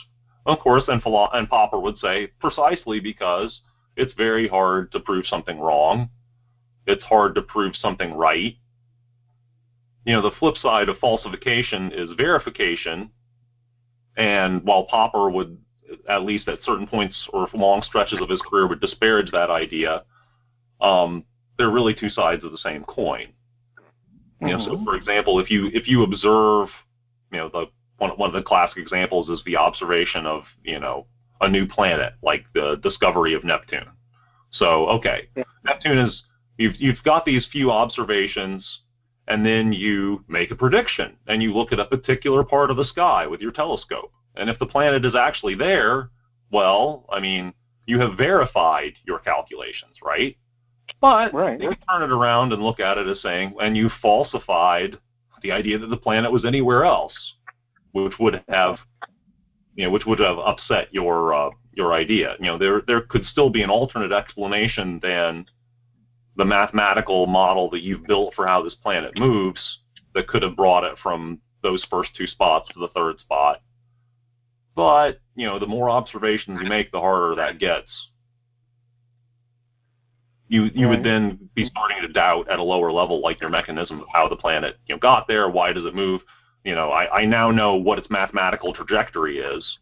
of 0.46 0.58
course, 0.58 0.84
and, 0.88 1.02
and 1.04 1.48
Popper 1.48 1.78
would 1.78 1.98
say 1.98 2.28
precisely 2.40 3.00
because 3.00 3.60
it's 3.96 4.12
very 4.14 4.48
hard 4.48 4.90
to 4.92 5.00
prove 5.00 5.26
something 5.26 5.60
wrong. 5.60 6.10
It's 6.86 7.04
hard 7.04 7.34
to 7.36 7.42
prove 7.42 7.76
something 7.76 8.12
right. 8.14 8.56
You 10.04 10.14
know, 10.14 10.22
the 10.22 10.36
flip 10.38 10.56
side 10.56 10.88
of 10.88 10.98
falsification 10.98 11.92
is 11.92 12.10
verification. 12.16 13.10
And 14.16 14.62
while 14.64 14.84
Popper 14.84 15.30
would, 15.30 15.58
at 16.08 16.22
least 16.22 16.48
at 16.48 16.62
certain 16.64 16.86
points 16.86 17.28
or 17.32 17.48
long 17.54 17.82
stretches 17.82 18.20
of 18.20 18.28
his 18.28 18.42
career, 18.42 18.68
would 18.68 18.80
disparage 18.80 19.30
that 19.32 19.50
idea, 19.50 20.04
um, 20.80 21.24
they're 21.56 21.70
really 21.70 21.94
two 21.94 22.10
sides 22.10 22.44
of 22.44 22.52
the 22.52 22.58
same 22.58 22.84
coin. 22.84 23.28
You 24.46 24.58
know, 24.58 24.64
so 24.64 24.70
mm-hmm. 24.72 24.84
for 24.84 24.96
example, 24.96 25.40
if 25.40 25.50
you 25.50 25.70
if 25.72 25.88
you 25.88 26.02
observe, 26.02 26.68
you 27.32 27.38
know, 27.38 27.48
the 27.48 27.66
one 27.98 28.10
one 28.10 28.28
of 28.30 28.34
the 28.34 28.42
classic 28.42 28.78
examples 28.78 29.28
is 29.28 29.42
the 29.44 29.56
observation 29.56 30.26
of 30.26 30.44
you 30.62 30.80
know 30.80 31.06
a 31.40 31.48
new 31.48 31.66
planet, 31.66 32.14
like 32.22 32.44
the 32.54 32.76
discovery 32.82 33.34
of 33.34 33.44
Neptune. 33.44 33.88
So 34.50 34.88
okay, 34.88 35.28
yeah. 35.36 35.44
Neptune 35.64 35.98
is 35.98 36.22
you've 36.58 36.74
you've 36.78 37.02
got 37.04 37.24
these 37.24 37.46
few 37.50 37.70
observations, 37.70 38.80
and 39.28 39.44
then 39.44 39.72
you 39.72 40.24
make 40.28 40.50
a 40.50 40.56
prediction, 40.56 41.16
and 41.26 41.42
you 41.42 41.54
look 41.54 41.72
at 41.72 41.80
a 41.80 41.84
particular 41.84 42.44
part 42.44 42.70
of 42.70 42.76
the 42.76 42.84
sky 42.84 43.26
with 43.26 43.40
your 43.40 43.52
telescope, 43.52 44.12
and 44.36 44.50
if 44.50 44.58
the 44.58 44.66
planet 44.66 45.04
is 45.04 45.14
actually 45.14 45.54
there, 45.54 46.10
well, 46.50 47.06
I 47.10 47.20
mean, 47.20 47.52
you 47.86 47.98
have 48.00 48.16
verified 48.16 48.94
your 49.04 49.18
calculations, 49.18 49.96
right? 50.02 50.36
But 51.00 51.32
right. 51.34 51.60
you 51.60 51.68
can 51.68 51.78
turn 51.90 52.02
it 52.02 52.12
around 52.12 52.52
and 52.52 52.62
look 52.62 52.80
at 52.80 52.98
it 52.98 53.06
as 53.06 53.20
saying, 53.20 53.54
and 53.60 53.76
you 53.76 53.90
falsified 54.00 54.98
the 55.42 55.52
idea 55.52 55.78
that 55.78 55.88
the 55.88 55.96
planet 55.96 56.32
was 56.32 56.44
anywhere 56.44 56.84
else, 56.84 57.12
which 57.92 58.14
would 58.18 58.42
have, 58.48 58.78
you 59.74 59.84
know, 59.84 59.90
which 59.90 60.06
would 60.06 60.18
have 60.18 60.38
upset 60.38 60.88
your 60.92 61.34
uh, 61.34 61.50
your 61.72 61.92
idea. 61.92 62.36
You 62.38 62.46
know, 62.46 62.58
there 62.58 62.82
there 62.86 63.02
could 63.02 63.24
still 63.26 63.50
be 63.50 63.62
an 63.62 63.70
alternate 63.70 64.12
explanation 64.12 65.00
than 65.02 65.46
the 66.36 66.44
mathematical 66.44 67.26
model 67.26 67.70
that 67.70 67.82
you've 67.82 68.06
built 68.06 68.34
for 68.34 68.46
how 68.46 68.62
this 68.62 68.74
planet 68.74 69.18
moves 69.18 69.78
that 70.14 70.26
could 70.26 70.42
have 70.42 70.56
brought 70.56 70.84
it 70.84 70.98
from 71.02 71.40
those 71.62 71.86
first 71.90 72.10
two 72.16 72.26
spots 72.26 72.68
to 72.72 72.80
the 72.80 72.88
third 72.88 73.18
spot. 73.20 73.60
But, 74.74 75.20
you 75.36 75.46
know, 75.46 75.58
the 75.58 75.66
more 75.66 75.88
observations 75.88 76.60
you 76.60 76.68
make, 76.68 76.90
the 76.90 77.00
harder 77.00 77.36
that 77.36 77.58
gets 77.58 77.88
you 80.54 80.70
you 80.72 80.86
right. 80.86 80.96
would 80.96 81.04
then 81.04 81.50
be 81.54 81.66
starting 81.66 82.00
to 82.00 82.08
doubt 82.08 82.48
at 82.48 82.60
a 82.60 82.62
lower 82.62 82.92
level, 82.92 83.20
like 83.20 83.40
your 83.40 83.50
mechanism 83.50 84.00
of 84.00 84.06
how 84.12 84.28
the 84.28 84.36
planet 84.36 84.76
you 84.86 84.94
know 84.94 85.00
got 85.00 85.26
there, 85.26 85.50
why 85.50 85.72
does 85.72 85.84
it 85.84 85.96
move? 85.96 86.20
You 86.62 86.76
know, 86.76 86.90
I, 86.90 87.22
I 87.22 87.24
now 87.24 87.50
know 87.50 87.74
what 87.74 87.98
its 87.98 88.08
mathematical 88.08 88.72
trajectory 88.72 89.38
is, 89.38 89.78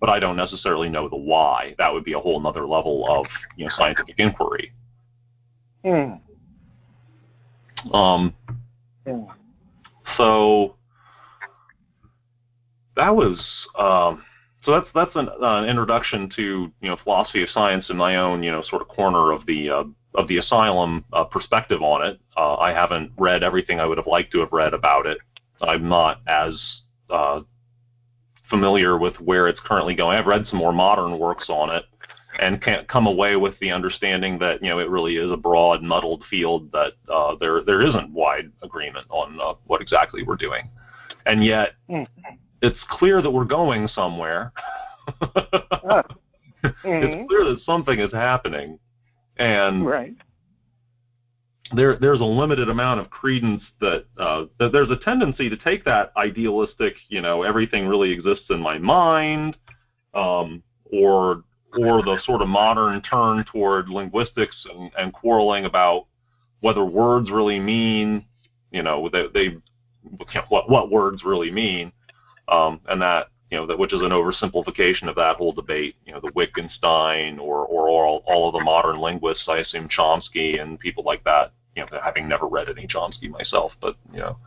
but 0.00 0.08
I 0.08 0.20
don't 0.20 0.36
necessarily 0.36 0.88
know 0.88 1.08
the 1.08 1.16
why. 1.16 1.74
That 1.76 1.92
would 1.92 2.04
be 2.04 2.12
a 2.12 2.20
whole 2.20 2.46
other 2.46 2.66
level 2.66 3.04
of 3.10 3.26
you 3.56 3.66
know 3.66 3.72
scientific 3.76 4.14
inquiry. 4.18 4.72
Hmm. 5.84 6.12
Um. 7.92 8.34
Hmm. 9.04 9.24
So 10.16 10.76
that 12.94 13.16
was 13.16 13.44
um, 13.76 14.22
so 14.64 14.70
that's 14.70 14.86
that's 14.94 15.16
an, 15.16 15.28
uh, 15.28 15.62
an, 15.62 15.68
introduction 15.68 16.30
to 16.36 16.72
you 16.80 16.88
know 16.88 16.96
philosophy 17.02 17.42
of 17.42 17.48
science 17.48 17.90
in 17.90 17.96
my 17.96 18.16
own 18.16 18.44
you 18.44 18.52
know 18.52 18.62
sort 18.62 18.82
of 18.82 18.88
corner 18.88 19.32
of 19.32 19.44
the 19.46 19.68
uh, 19.68 19.84
of 20.14 20.28
the 20.28 20.38
asylum 20.38 21.04
uh, 21.12 21.24
perspective 21.24 21.82
on 21.82 22.06
it. 22.06 22.20
Uh, 22.36 22.56
I 22.56 22.72
haven't 22.72 23.12
read 23.18 23.42
everything 23.42 23.80
I 23.80 23.86
would 23.86 23.98
have 23.98 24.06
liked 24.06 24.32
to 24.32 24.40
have 24.40 24.52
read 24.52 24.74
about 24.74 25.06
it. 25.06 25.18
I'm 25.60 25.88
not 25.88 26.20
as 26.26 26.60
uh, 27.08 27.42
familiar 28.50 28.98
with 28.98 29.14
where 29.20 29.48
it's 29.48 29.60
currently 29.64 29.94
going. 29.94 30.18
I've 30.18 30.26
read 30.26 30.46
some 30.48 30.58
more 30.58 30.72
modern 30.72 31.18
works 31.18 31.46
on 31.48 31.70
it 31.70 31.84
and 32.38 32.62
can't 32.62 32.88
come 32.88 33.06
away 33.06 33.36
with 33.36 33.58
the 33.60 33.70
understanding 33.70 34.38
that 34.38 34.62
you 34.62 34.68
know 34.68 34.78
it 34.78 34.88
really 34.88 35.16
is 35.16 35.30
a 35.30 35.36
broad, 35.36 35.82
muddled 35.82 36.24
field 36.30 36.70
that 36.72 36.92
uh, 37.08 37.36
there 37.40 37.62
there 37.62 37.82
isn't 37.82 38.10
wide 38.10 38.50
agreement 38.62 39.06
on 39.10 39.38
uh, 39.40 39.54
what 39.66 39.82
exactly 39.82 40.22
we're 40.22 40.36
doing, 40.36 40.68
and 41.26 41.44
yet 41.44 41.72
mm. 41.88 42.06
it's 42.62 42.78
clear 42.90 43.22
that 43.22 43.30
we're 43.30 43.44
going 43.44 43.88
somewhere. 43.88 44.52
mm-hmm. 45.22 46.00
It's 46.84 47.28
clear 47.28 47.44
that 47.44 47.60
something 47.64 47.98
is 47.98 48.12
happening, 48.12 48.78
and 49.42 49.86
right. 49.86 50.14
there 51.74 51.96
there's 51.96 52.20
a 52.20 52.24
limited 52.24 52.68
amount 52.68 53.00
of 53.00 53.10
credence 53.10 53.62
that, 53.80 54.04
uh, 54.18 54.44
that 54.58 54.72
there's 54.72 54.90
a 54.90 54.98
tendency 55.04 55.48
to 55.48 55.56
take 55.56 55.84
that 55.84 56.12
idealistic, 56.16 56.94
you 57.08 57.20
know, 57.20 57.42
everything 57.42 57.86
really 57.86 58.12
exists 58.12 58.46
in 58.50 58.60
my 58.60 58.78
mind, 58.78 59.56
um, 60.14 60.62
or 60.92 61.42
or 61.78 62.02
the 62.02 62.18
sort 62.24 62.42
of 62.42 62.48
modern 62.48 63.00
turn 63.00 63.44
toward 63.50 63.88
linguistics 63.88 64.66
and, 64.70 64.92
and 64.98 65.12
quarreling 65.12 65.64
about 65.64 66.06
whether 66.60 66.84
words 66.84 67.30
really 67.30 67.58
mean, 67.58 68.24
you 68.70 68.82
know, 68.82 69.08
they, 69.08 69.26
they 69.32 69.56
what 70.48 70.68
what 70.68 70.90
words 70.90 71.24
really 71.24 71.50
mean, 71.50 71.90
um, 72.48 72.80
and 72.88 73.00
that 73.02 73.28
you 73.52 73.58
know, 73.58 73.66
that 73.66 73.78
which 73.78 73.92
is 73.92 74.00
an 74.00 74.12
oversimplification 74.12 75.10
of 75.10 75.16
that 75.16 75.36
whole 75.36 75.52
debate. 75.52 75.94
You 76.06 76.14
know, 76.14 76.20
the 76.20 76.32
Wittgenstein 76.34 77.38
or 77.38 77.66
or 77.66 77.88
all, 77.88 78.24
all 78.26 78.48
of 78.48 78.54
the 78.54 78.64
modern 78.64 78.98
linguists, 78.98 79.44
I 79.46 79.58
assume 79.58 79.90
Chomsky 79.90 80.58
and 80.58 80.80
people 80.80 81.04
like 81.04 81.22
that. 81.24 81.52
You 81.76 81.82
know, 81.82 82.00
having 82.02 82.26
never 82.26 82.46
read 82.46 82.70
any 82.70 82.86
Chomsky 82.86 83.28
myself, 83.28 83.72
but 83.78 83.96
you 84.10 84.20
know, 84.20 84.38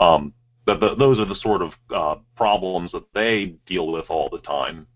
um, 0.00 0.34
but 0.66 0.80
the, 0.80 0.96
those 0.96 1.20
are 1.20 1.26
the 1.26 1.36
sort 1.36 1.62
of 1.62 1.70
uh, 1.94 2.16
problems 2.36 2.90
that 2.90 3.04
they 3.14 3.54
deal 3.68 3.92
with 3.92 4.06
all 4.08 4.28
the 4.28 4.40
time, 4.40 4.88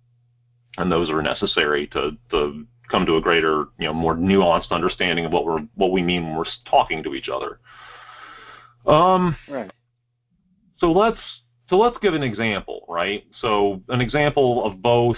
and 0.77 0.91
those 0.91 1.09
are 1.09 1.23
necessary 1.23 1.87
to 1.89 2.11
to 2.33 2.67
come 2.91 3.07
to 3.07 3.19
a 3.19 3.23
greater, 3.23 3.67
you 3.79 3.87
know, 3.87 3.95
more 3.95 4.17
nuanced 4.17 4.73
understanding 4.73 5.27
of 5.27 5.33
what 5.33 5.45
we're 5.45 5.61
what 5.77 5.93
we 5.93 6.03
mean 6.03 6.27
when 6.27 6.37
we're 6.37 6.45
talking 6.69 7.05
to 7.05 7.15
each 7.15 7.29
other. 7.29 7.61
Um, 8.85 9.37
right. 9.49 9.71
So 10.79 10.91
let's 10.91 11.21
so 11.69 11.77
let's 11.77 11.97
give 11.99 12.15
an 12.15 12.23
example, 12.23 12.85
right? 12.89 13.25
So 13.41 13.83
an 13.89 14.01
example 14.01 14.65
of 14.65 14.83
both, 14.83 15.17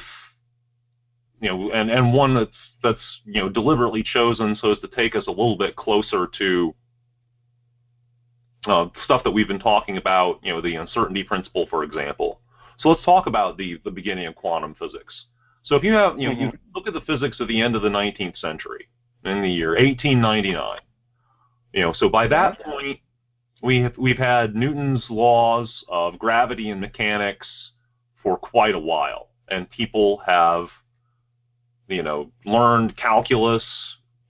you 1.41 1.49
know, 1.49 1.71
and, 1.73 1.91
and 1.91 2.13
one 2.15 2.35
that's 2.35 2.51
that's 2.83 3.21
you 3.25 3.41
know 3.41 3.49
deliberately 3.49 4.03
chosen 4.03 4.57
so 4.57 4.73
as 4.73 4.79
to 4.81 4.89
take 4.89 5.17
us 5.17 5.27
a 5.27 5.31
little 5.31 5.59
bit 5.59 5.77
closer 5.77 6.29
to 6.39 6.75
uh, 8.67 8.89
stuff 9.05 9.23
that 9.25 9.31
we've 9.31 9.49
been 9.49 9.59
talking 9.59 9.97
about, 9.97 10.41
you 10.43 10.53
know, 10.53 10.61
the 10.61 10.75
uncertainty 10.77 11.25
principle, 11.25 11.67
for 11.69 11.85
example. 11.85 12.41
So 12.79 12.89
let's 12.89 13.05
talk 13.05 13.27
about 13.27 13.57
the 13.57 13.81
the 13.85 13.91
beginning 13.91 14.27
of 14.27 14.35
quantum 14.35 14.75
physics. 14.75 15.27
So 15.65 15.75
if 15.75 15.83
you 15.83 15.93
have, 15.93 16.19
you 16.19 16.29
know, 16.29 16.35
mm-hmm. 16.35 16.43
you 16.43 16.53
look 16.75 16.87
at 16.87 16.95
the 16.95 17.01
physics 17.01 17.41
of 17.41 17.49
the 17.49 17.61
end 17.61 17.75
of 17.75 17.83
the 17.83 17.89
19th 17.89 18.39
century, 18.39 18.89
in 19.25 19.43
the 19.43 19.49
year 19.49 19.71
1899, 19.71 20.81
you 21.73 21.81
know, 21.81 21.93
so 21.93 22.09
by 22.09 22.29
that 22.29 22.61
point, 22.61 23.01
we 23.67 23.81
have, 23.81 23.99
we've 23.99 24.17
had 24.17 24.55
Newton's 24.55 25.05
laws 25.11 25.85
of 25.89 26.19
gravity 26.19 26.71
and 26.71 26.81
mechanics 26.81 27.49
for 28.23 28.39
quite 28.39 28.75
a 28.75 28.79
while, 28.79 29.29
and 29.49 29.69
people 29.69 30.23
have, 30.25 30.69
you 31.89 32.03
know, 32.03 32.31
learned 32.45 32.97
calculus, 32.97 33.65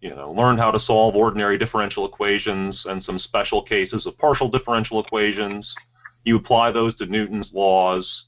you 0.01 0.11
know, 0.11 0.33
learned 0.33 0.59
how 0.59 0.71
to 0.71 0.81
solve 0.81 1.15
ordinary 1.15 1.59
differential 1.59 2.07
equations 2.07 2.83
and 2.87 3.05
some 3.05 3.19
special 3.19 3.63
cases 3.63 4.07
of 4.07 4.17
partial 4.17 4.51
differential 4.51 5.05
equations. 5.05 5.73
You 6.25 6.37
apply 6.37 6.73
those 6.73 6.97
to 6.97 7.07
Newton's 7.07 7.51
laws, 7.53 8.25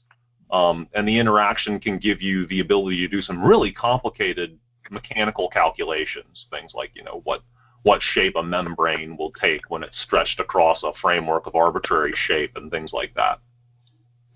um, 0.51 0.87
and 0.93 1.07
the 1.07 1.17
interaction 1.17 1.79
can 1.79 1.97
give 1.97 2.21
you 2.21 2.45
the 2.47 2.59
ability 2.59 2.97
to 2.97 3.07
do 3.07 3.21
some 3.21 3.43
really 3.43 3.71
complicated 3.71 4.57
mechanical 4.91 5.49
calculations, 5.49 6.45
things 6.51 6.71
like, 6.75 6.91
you 6.93 7.03
know, 7.03 7.21
what 7.23 7.41
what 7.83 8.01
shape 8.13 8.33
a 8.35 8.43
membrane 8.43 9.15
will 9.17 9.31
take 9.31 9.69
when 9.69 9.83
it's 9.83 9.99
stretched 10.01 10.39
across 10.39 10.83
a 10.83 10.91
framework 11.01 11.47
of 11.47 11.55
arbitrary 11.55 12.13
shape 12.27 12.55
and 12.55 12.69
things 12.71 12.91
like 12.93 13.13
that. 13.15 13.39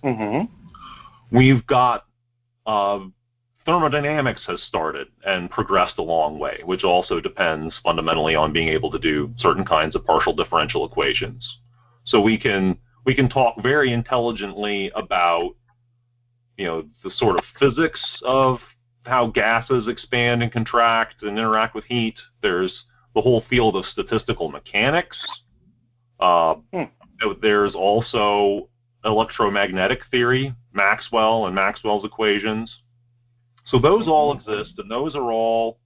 Mm-hmm. 0.04 0.46
We've 1.36 1.66
got 1.68 2.06
uh, 2.66 3.00
thermodynamics 3.66 4.46
has 4.48 4.62
started 4.64 5.08
and 5.26 5.50
progressed 5.50 5.98
a 5.98 6.02
long 6.02 6.40
way, 6.40 6.62
which 6.66 6.84
also 6.84 7.20
depends 7.20 7.80
fundamentally 7.84 8.36
on 8.36 8.54
being 8.54 8.70
able 8.70 8.92
to 8.92 9.00
do 9.00 9.34
certain 9.38 9.66
kinds 9.66 9.96
of 9.96 10.06
partial 10.06 10.34
differential 10.34 10.86
equations. 10.86 11.60
So 12.06 12.22
we 12.22 12.38
can 12.38 12.78
we 13.06 13.16
can 13.16 13.30
talk 13.30 13.62
very 13.62 13.92
intelligently 13.92 14.92
about 14.96 15.56
you 16.58 16.66
know 16.66 16.84
the 17.04 17.12
sort 17.12 17.38
of 17.38 17.44
physics 17.60 18.02
of 18.24 18.60
how 19.06 19.28
gases 19.28 19.88
expand 19.88 20.44
and 20.44 20.52
contract 20.52 21.24
and 21.24 21.38
interact 21.38 21.76
with 21.76 21.84
heat. 21.86 22.16
There's 22.42 22.86
the 23.15 23.22
whole 23.22 23.43
field 23.50 23.75
of 23.75 23.86
statistical 23.86 24.50
mechanics. 24.50 25.17
Uh, 26.20 26.55
hmm. 26.74 26.84
There's 27.41 27.75
also 27.75 28.70
electromagnetic 29.05 30.00
theory, 30.12 30.53
Maxwell 30.74 31.46
and 31.46 31.55
Maxwell's 31.55 32.05
equations. 32.05 32.74
So 33.65 33.79
those 33.79 34.08
all 34.08 34.36
mm-hmm. 34.36 34.50
exist, 34.50 34.79
and 34.79 34.89
those 34.89 35.15
are 35.15 35.32
all 35.32 35.79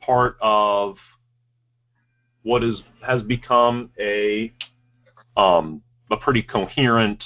part 0.00 0.36
of 0.40 0.96
what 2.42 2.62
is 2.62 2.82
has 3.04 3.22
become 3.22 3.90
a 3.98 4.52
um, 5.36 5.82
a 6.10 6.16
pretty 6.16 6.42
coherent 6.42 7.22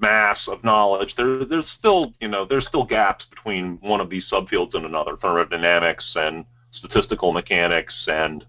mass 0.00 0.38
of 0.48 0.62
knowledge, 0.64 1.14
there, 1.16 1.44
there's 1.44 1.70
still, 1.78 2.12
you 2.20 2.28
know, 2.28 2.46
there's 2.48 2.66
still 2.66 2.84
gaps 2.84 3.24
between 3.30 3.78
one 3.80 4.00
of 4.00 4.10
these 4.10 4.26
subfields 4.30 4.74
and 4.74 4.84
another, 4.84 5.16
thermodynamics 5.16 6.12
and 6.14 6.44
statistical 6.76 7.32
mechanics 7.32 7.94
and 8.06 8.44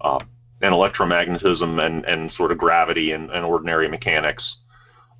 uh, 0.00 0.20
and 0.60 0.74
electromagnetism 0.74 1.84
and, 1.84 2.04
and 2.04 2.32
sort 2.32 2.50
of 2.50 2.58
gravity 2.58 3.12
and, 3.12 3.30
and 3.30 3.44
ordinary 3.44 3.88
mechanics. 3.88 4.56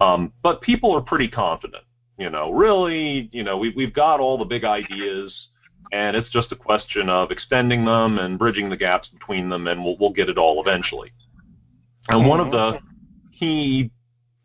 Um, 0.01 0.33
but 0.43 0.61
people 0.63 0.95
are 0.95 1.01
pretty 1.01 1.29
confident, 1.29 1.85
you 2.19 2.31
know, 2.31 2.51
really, 2.53 3.29
you 3.33 3.43
know, 3.45 3.57
we, 3.59 3.73
we've 3.77 3.95
got 3.95 4.21
all 4.21 4.39
the 4.39 4.45
big 4.45 4.65
ideas 4.65 5.49
and 5.93 6.17
it's 6.17 6.31
just 6.31 6.53
a 6.53 6.57
question 6.57 7.09
of 7.09 7.31
extending 7.31 7.85
them 7.85 8.19
and 8.19 8.39
bridging 8.39 8.69
the 8.69 8.77
gaps 8.77 9.09
between 9.09 9.49
them 9.49 9.67
and 9.67 9.83
we'll, 9.83 9.97
we'll 9.99 10.13
get 10.13 10.29
it 10.29 10.39
all 10.39 10.61
eventually. 10.61 11.13
And 12.09 12.27
one 12.27 12.41
of 12.41 12.51
the 12.51 12.79
key 13.39 13.91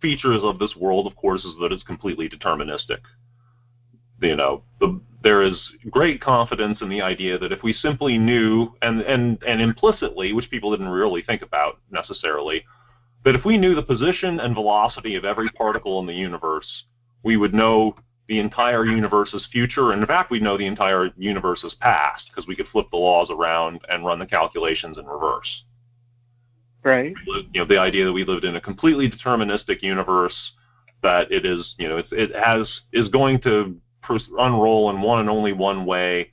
features 0.02 0.42
of 0.44 0.60
this 0.60 0.76
world, 0.76 1.08
of 1.08 1.16
course, 1.16 1.44
is 1.46 1.56
that 1.62 1.72
it's 1.72 1.84
completely 1.84 2.30
deterministic. 2.30 3.00
You 4.24 4.36
know, 4.36 4.64
the, 4.80 5.00
there 5.24 5.42
is 5.42 5.58
great 5.90 6.22
confidence 6.22 6.82
in 6.82 6.90
the 6.90 7.02
idea 7.02 7.38
that 7.38 7.52
if 7.52 7.64
we 7.64 7.74
simply 7.74 8.18
knew, 8.18 8.74
and, 8.82 9.02
and, 9.02 9.42
and 9.44 9.62
implicitly, 9.62 10.34
which 10.34 10.50
people 10.50 10.72
didn't 10.72 10.90
really 10.90 11.22
think 11.22 11.42
about 11.42 11.80
necessarily, 11.92 12.66
that 13.24 13.36
if 13.36 13.46
we 13.46 13.58
knew 13.58 13.76
the 13.76 13.84
position 13.84 14.40
and 14.40 14.54
velocity 14.54 15.16
of 15.16 15.26
every 15.26 15.50
particle 15.50 16.00
in 16.00 16.06
the 16.06 16.14
universe, 16.14 16.84
we 17.24 17.38
would 17.38 17.54
know 17.54 17.96
the 18.28 18.40
entire 18.40 18.86
universe's 18.86 19.48
future, 19.52 19.92
and 19.92 20.02
in 20.02 20.08
fact, 20.08 20.32
we 20.32 20.40
know 20.40 20.58
the 20.58 20.66
entire 20.66 21.10
universe's 21.18 21.76
past 21.80 22.24
because 22.30 22.48
we 22.48 22.56
could 22.56 22.68
flip 22.68 22.88
the 22.92 22.98
laws 22.98 23.30
around 23.30 23.82
and 23.90 24.06
run 24.06 24.20
the 24.20 24.26
calculations 24.26 24.98
in 24.98 25.06
reverse. 25.06 25.64
Right. 26.84 27.14
You 27.26 27.62
know, 27.62 27.66
the 27.66 27.80
idea 27.80 28.06
that 28.06 28.14
we 28.14 28.26
lived 28.26 28.44
in 28.44 28.56
a 28.56 28.62
completely 28.62 29.10
deterministic 29.10 29.82
universe, 29.82 30.36
that 31.02 31.32
it 31.32 31.46
is, 31.46 31.76
you 31.78 31.88
know, 31.88 31.98
it, 31.98 32.08
it 32.12 32.36
has 32.36 32.82
is 32.92 33.10
going 33.10 33.42
to 33.42 33.76
unroll 34.38 34.90
in 34.90 35.02
one 35.02 35.20
and 35.20 35.30
only 35.30 35.54
one 35.54 35.86
way, 35.86 36.32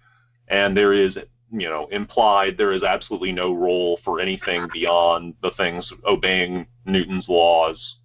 and 0.48 0.76
there 0.76 0.92
is, 0.92 1.16
you 1.52 1.68
know, 1.68 1.86
implied 1.90 2.56
there 2.56 2.72
is 2.72 2.82
absolutely 2.82 3.32
no 3.32 3.52
role 3.52 4.00
for 4.04 4.20
anything 4.20 4.68
beyond 4.72 5.34
the 5.42 5.52
things 5.56 5.90
obeying 6.06 6.66
Newton's 6.84 7.28
laws 7.28 7.96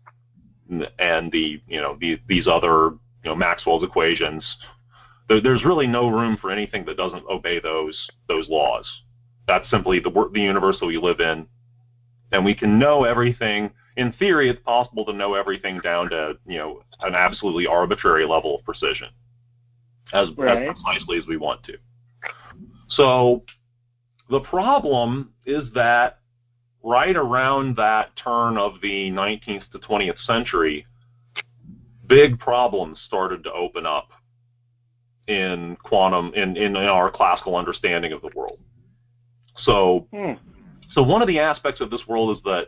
and 0.99 1.31
the, 1.31 1.61
you 1.67 1.81
know, 1.81 1.97
the, 1.99 2.19
these 2.27 2.47
other, 2.47 2.91
you 3.23 3.29
know, 3.29 3.35
Maxwell's 3.35 3.83
equations. 3.83 4.43
There, 5.27 5.41
there's 5.41 5.65
really 5.65 5.87
no 5.87 6.07
room 6.07 6.37
for 6.39 6.51
anything 6.51 6.85
that 6.85 6.97
doesn't 6.97 7.25
obey 7.29 7.59
those 7.59 8.09
those 8.27 8.47
laws. 8.49 8.85
That's 9.47 9.69
simply 9.69 9.99
the 9.99 10.11
the 10.33 10.41
universe 10.41 10.79
that 10.79 10.87
we 10.87 10.97
live 10.97 11.19
in, 11.19 11.47
and 12.31 12.45
we 12.45 12.55
can 12.55 12.79
know 12.79 13.03
everything. 13.03 13.71
In 13.97 14.11
theory, 14.13 14.49
it's 14.49 14.61
possible 14.61 15.05
to 15.05 15.13
know 15.13 15.35
everything 15.35 15.79
down 15.79 16.09
to 16.09 16.37
you 16.45 16.57
know 16.57 16.83
an 17.01 17.15
absolutely 17.15 17.65
arbitrary 17.65 18.25
level 18.25 18.57
of 18.57 18.65
precision 18.65 19.09
as, 20.13 20.29
right. 20.37 20.67
as 20.67 20.75
precisely 20.75 21.17
as 21.17 21.27
we 21.27 21.37
want 21.37 21.63
to. 21.63 21.77
So 22.89 23.43
the 24.29 24.41
problem 24.41 25.33
is 25.45 25.63
that 25.73 26.19
right 26.83 27.15
around 27.15 27.75
that 27.77 28.15
turn 28.15 28.57
of 28.57 28.73
the 28.81 29.11
19th 29.11 29.69
to 29.71 29.79
20th 29.79 30.19
century, 30.25 30.85
big 32.07 32.39
problems 32.39 32.99
started 33.05 33.43
to 33.43 33.53
open 33.53 33.85
up 33.85 34.09
in 35.27 35.75
quantum 35.83 36.31
in, 36.35 36.55
in 36.55 36.75
our 36.75 37.09
classical 37.09 37.55
understanding 37.55 38.13
of 38.13 38.21
the 38.21 38.29
world. 38.35 38.59
So 39.57 40.07
hmm. 40.13 40.33
so 40.91 41.01
one 41.01 41.21
of 41.21 41.27
the 41.27 41.39
aspects 41.39 41.81
of 41.81 41.89
this 41.89 42.01
world 42.07 42.37
is 42.37 42.43
that 42.43 42.67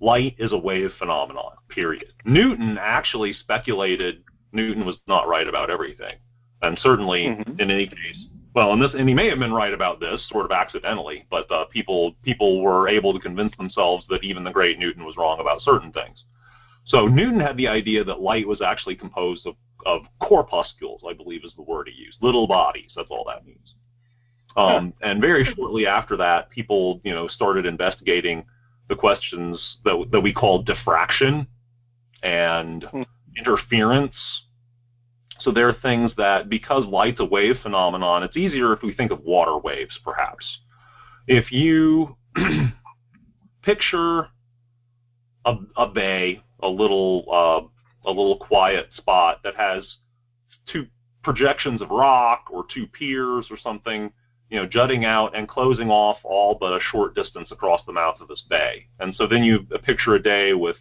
light 0.00 0.34
is 0.38 0.52
a 0.52 0.58
wave 0.58 0.90
phenomenon, 0.98 1.52
period. 1.68 2.12
Newton 2.26 2.76
actually 2.78 3.32
speculated 3.32 4.22
Newton 4.52 4.84
was 4.84 4.96
not 5.06 5.26
right 5.28 5.48
about 5.48 5.70
everything. 5.70 6.16
And 6.62 6.78
certainly, 6.80 7.26
mm-hmm. 7.26 7.60
in 7.60 7.70
any 7.70 7.86
case, 7.86 8.26
well, 8.54 8.72
and 8.72 8.80
this, 8.80 8.92
and 8.96 9.08
he 9.08 9.14
may 9.14 9.28
have 9.28 9.40
been 9.40 9.52
right 9.52 9.72
about 9.72 9.98
this, 9.98 10.26
sort 10.28 10.44
of 10.44 10.52
accidentally, 10.52 11.26
but 11.28 11.50
uh, 11.50 11.64
people 11.66 12.14
people 12.22 12.62
were 12.62 12.88
able 12.88 13.12
to 13.12 13.18
convince 13.18 13.54
themselves 13.56 14.04
that 14.08 14.22
even 14.22 14.44
the 14.44 14.52
great 14.52 14.78
Newton 14.78 15.04
was 15.04 15.16
wrong 15.16 15.40
about 15.40 15.60
certain 15.60 15.92
things. 15.92 16.24
So 16.84 17.06
Newton 17.06 17.40
had 17.40 17.56
the 17.56 17.66
idea 17.66 18.04
that 18.04 18.20
light 18.20 18.46
was 18.46 18.60
actually 18.60 18.94
composed 18.94 19.46
of, 19.46 19.56
of 19.86 20.02
corpuscles, 20.20 21.02
I 21.08 21.14
believe 21.14 21.44
is 21.44 21.54
the 21.56 21.62
word 21.62 21.88
he 21.88 22.00
used, 22.00 22.18
little 22.20 22.46
bodies. 22.46 22.92
That's 22.94 23.10
all 23.10 23.24
that 23.28 23.44
means. 23.44 23.74
Um. 24.56 24.94
And 25.02 25.20
very 25.20 25.44
shortly 25.56 25.86
after 25.86 26.16
that, 26.18 26.48
people 26.50 27.00
you 27.02 27.12
know 27.12 27.26
started 27.26 27.66
investigating 27.66 28.44
the 28.88 28.94
questions 28.94 29.78
that 29.84 30.06
that 30.12 30.20
we 30.20 30.32
call 30.32 30.62
diffraction 30.62 31.48
and 32.22 32.82
mm-hmm. 32.82 33.02
interference 33.36 34.14
so 35.44 35.52
there 35.52 35.68
are 35.68 35.76
things 35.82 36.10
that, 36.16 36.48
because 36.48 36.86
light's 36.86 37.20
a 37.20 37.24
wave 37.24 37.56
phenomenon, 37.62 38.22
it's 38.22 38.36
easier 38.36 38.72
if 38.72 38.82
we 38.82 38.94
think 38.94 39.12
of 39.12 39.20
water 39.20 39.58
waves, 39.58 39.98
perhaps. 40.02 40.58
If 41.26 41.52
you 41.52 42.16
picture 43.62 44.28
a, 45.44 45.56
a, 45.76 45.86
bay, 45.86 46.42
a 46.60 46.68
little 46.68 47.26
uh, 47.30 48.08
a 48.08 48.10
little 48.10 48.38
quiet 48.38 48.88
spot 48.96 49.40
that 49.44 49.54
has 49.56 49.84
two 50.66 50.86
projections 51.22 51.82
of 51.82 51.90
rock 51.90 52.46
or 52.50 52.64
two 52.72 52.86
piers 52.86 53.48
or 53.50 53.58
something, 53.58 54.12
you 54.50 54.58
know, 54.58 54.66
jutting 54.66 55.04
out 55.04 55.36
and 55.36 55.48
closing 55.48 55.90
off 55.90 56.18
all 56.22 56.56
but 56.58 56.72
a 56.72 56.80
short 56.80 57.14
distance 57.14 57.50
across 57.50 57.80
the 57.86 57.92
mouth 57.92 58.20
of 58.20 58.28
this 58.28 58.42
bay. 58.48 58.86
And 59.00 59.14
so 59.14 59.26
then 59.26 59.42
you 59.42 59.60
picture 59.82 60.14
a 60.14 60.22
day 60.22 60.54
with 60.54 60.76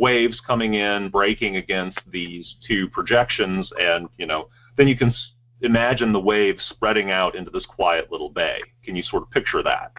waves 0.00 0.40
coming 0.46 0.74
in, 0.74 1.10
breaking 1.10 1.56
against 1.56 2.00
these 2.10 2.56
two 2.66 2.88
projections, 2.88 3.70
and 3.78 4.08
you 4.16 4.26
know, 4.26 4.48
then 4.76 4.88
you 4.88 4.96
can 4.96 5.14
imagine 5.60 6.12
the 6.12 6.20
waves 6.20 6.64
spreading 6.70 7.10
out 7.10 7.34
into 7.34 7.50
this 7.50 7.66
quiet 7.66 8.10
little 8.10 8.30
bay. 8.30 8.60
Can 8.82 8.96
you 8.96 9.02
sort 9.02 9.22
of 9.22 9.30
picture 9.30 9.62
that? 9.62 9.92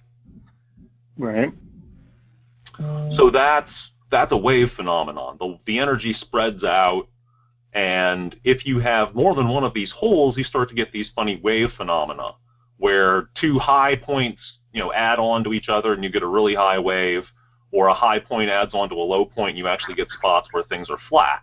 Right. 1.18 1.54
So 3.16 3.30
that's 3.32 3.70
that's 4.10 4.32
a 4.32 4.38
wave 4.38 4.70
phenomenon. 4.76 5.38
The 5.40 5.60
the 5.68 5.80
energy 5.80 6.14
spreads 6.20 6.64
out, 6.64 7.08
and 7.74 8.36
if 8.44 8.66
you 8.66 8.80
have 8.80 9.14
more 9.14 9.36
than 9.36 9.50
one 9.50 9.64
of 9.64 9.74
these 9.74 9.94
holes, 9.96 10.36
you 10.36 10.44
start 10.44 10.68
to 10.70 10.76
get 10.76 10.92
these 10.92 11.12
funny 11.16 11.40
wave 11.44 11.70
phenomena 11.78 12.36
where 12.78 13.30
two 13.40 13.60
high 13.60 13.96
points, 13.96 14.42
you 14.74 14.80
know, 14.80 14.92
add 14.92 15.20
on 15.20 15.44
to 15.44 15.54
each 15.54 15.70
other, 15.70 15.94
and 15.94 16.04
you 16.04 16.12
get 16.12 16.24
a 16.24 16.28
really 16.28 16.56
high 16.56 16.80
wave 16.80 17.24
or 17.72 17.88
a 17.88 17.94
high 17.94 18.20
point 18.20 18.50
adds 18.50 18.74
onto 18.74 18.96
a 18.96 18.98
low 18.98 19.26
point, 19.26 19.58
you 19.58 19.68
actually 19.68 19.96
get 19.96 20.10
spots 20.10 20.50
where 20.52 20.64
things 20.64 20.90
are 20.90 21.00
flat. 21.10 21.42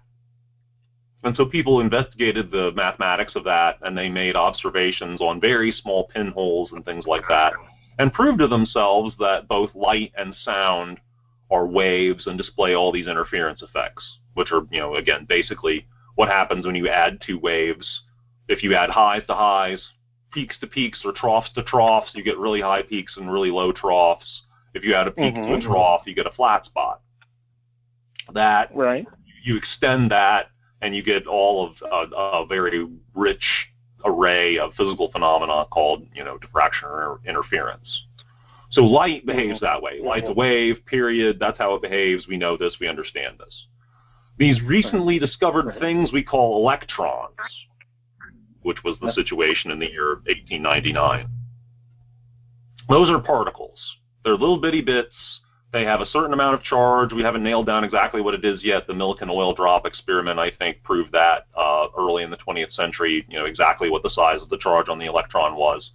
And 1.25 1.35
so 1.35 1.47
people 1.47 1.81
investigated 1.81 2.51
the 2.51 2.73
mathematics 2.77 3.35
of 3.35 3.45
that, 3.45 3.79
and 3.83 3.97
they 3.97 4.09
made 4.09 4.37
observations 4.37 5.21
on 5.21 5.41
very 5.41 5.73
small 5.73 6.09
pinholes 6.09 6.71
and 6.73 6.85
things 6.85 7.07
like 7.07 7.27
that, 7.29 7.55
and 7.99 8.13
proved 8.13 8.39
to 8.39 8.47
themselves 8.47 9.15
that 9.19 9.49
both 9.49 9.75
light 9.75 10.13
and 10.17 10.35
sound 10.45 11.01
are 11.51 11.67
waves 11.67 12.27
and 12.27 12.39
display 12.39 12.75
all 12.75 12.93
these 12.93 13.09
interference 13.09 13.63
effects, 13.63 14.19
which 14.35 14.53
are, 14.53 14.63
you 14.71 14.79
know, 14.79 14.95
again, 14.95 15.27
basically 15.29 15.87
what 16.15 16.29
happens 16.29 16.67
when 16.67 16.75
you 16.75 16.89
add 16.89 17.21
two 17.27 17.39
waves. 17.39 18.03
If 18.49 18.63
you 18.63 18.75
add 18.75 18.91
highs 18.91 19.27
to 19.27 19.35
highs, 19.35 19.83
peaks 20.33 20.57
to 20.61 20.67
peaks, 20.67 21.01
or 21.05 21.13
troughs 21.13 21.51
to 21.55 21.63
troughs, 21.65 22.11
you 22.15 22.23
get 22.23 22.39
really 22.39 22.61
high 22.61 22.83
peaks 22.83 23.17
and 23.17 23.33
really 23.33 23.51
low 23.51 23.73
troughs 23.73 24.43
if 24.79 24.85
you 24.85 24.95
add 24.95 25.09
a 25.09 25.11
peak 25.11 25.35
mm-hmm. 25.35 25.43
to 25.43 25.55
a 25.55 25.59
mm-hmm. 25.59 25.71
trough, 25.71 26.03
you 26.07 26.15
get 26.15 26.27
a 26.27 26.33
flat 26.33 26.65
spot. 26.65 27.03
That 28.33 28.75
right. 28.75 29.07
You 29.43 29.57
extend 29.57 30.11
that, 30.11 30.47
and 30.83 30.95
you 30.95 31.03
get 31.03 31.27
all 31.27 31.67
of 31.67 32.11
a, 32.11 32.15
a 32.17 32.47
very 32.47 32.87
rich 33.15 33.45
array 34.05 34.59
of 34.59 34.73
physical 34.75 35.11
phenomena 35.11 35.67
called, 35.71 36.07
you 36.15 36.25
know, 36.25 36.39
diffraction 36.39 36.89
or 36.89 37.21
interference. 37.27 38.07
So 38.71 38.83
light 38.83 39.27
behaves 39.27 39.57
mm-hmm. 39.57 39.65
that 39.65 39.83
way. 39.83 40.01
Light's 40.01 40.29
a 40.29 40.33
wave, 40.33 40.85
period. 40.87 41.39
That's 41.41 41.59
how 41.59 41.75
it 41.75 41.83
behaves. 41.83 42.29
We 42.29 42.37
know 42.37 42.57
this. 42.57 42.77
We 42.81 42.89
understand 42.89 43.39
this. 43.39 43.67
These 44.39 44.63
recently 44.63 45.19
discovered 45.19 45.79
things 45.81 46.13
we 46.13 46.23
call 46.23 46.61
electrons, 46.61 47.35
which 48.63 48.85
was 48.85 48.97
the 49.01 49.13
situation 49.13 49.71
in 49.73 49.81
the 49.81 49.91
year 49.91 50.21
1899. 50.27 51.29
Those 52.89 53.11
are 53.11 53.21
particles. 53.21 53.79
They're 54.29 54.37
little 54.37 54.61
bitty 54.61 54.83
bits. 54.83 55.15
They 55.73 55.85
have 55.85 56.03
a 56.03 56.07
certain 56.07 56.35
amount 56.35 56.57
of 56.57 56.63
charge. 56.63 57.15
We 57.15 57.23
haven't 57.23 57.43
nailed 57.43 57.65
down 57.65 57.83
exactly 57.83 58.21
what 58.21 58.35
it 58.35 58.45
is 58.45 58.63
yet. 58.63 58.87
The 58.87 58.93
Millikan 58.93 59.31
oil 59.31 59.55
drop 59.55 59.87
experiment, 59.87 60.39
I 60.39 60.51
think, 60.51 60.83
proved 60.83 61.13
that 61.13 61.47
uh, 61.57 61.87
early 61.97 62.25
in 62.25 62.31
the 62.31 62.37
20th 62.37 62.75
century. 62.75 63.25
You 63.31 63.39
know 63.39 63.47
exactly 63.47 63.89
what 63.89 64.03
the 64.03 64.11
size 64.11 64.43
of 64.43 64.51
the 64.51 64.59
charge 64.59 64.91
on 64.91 64.99
the 64.99 65.07
electron 65.07 65.57
was. 65.57 65.91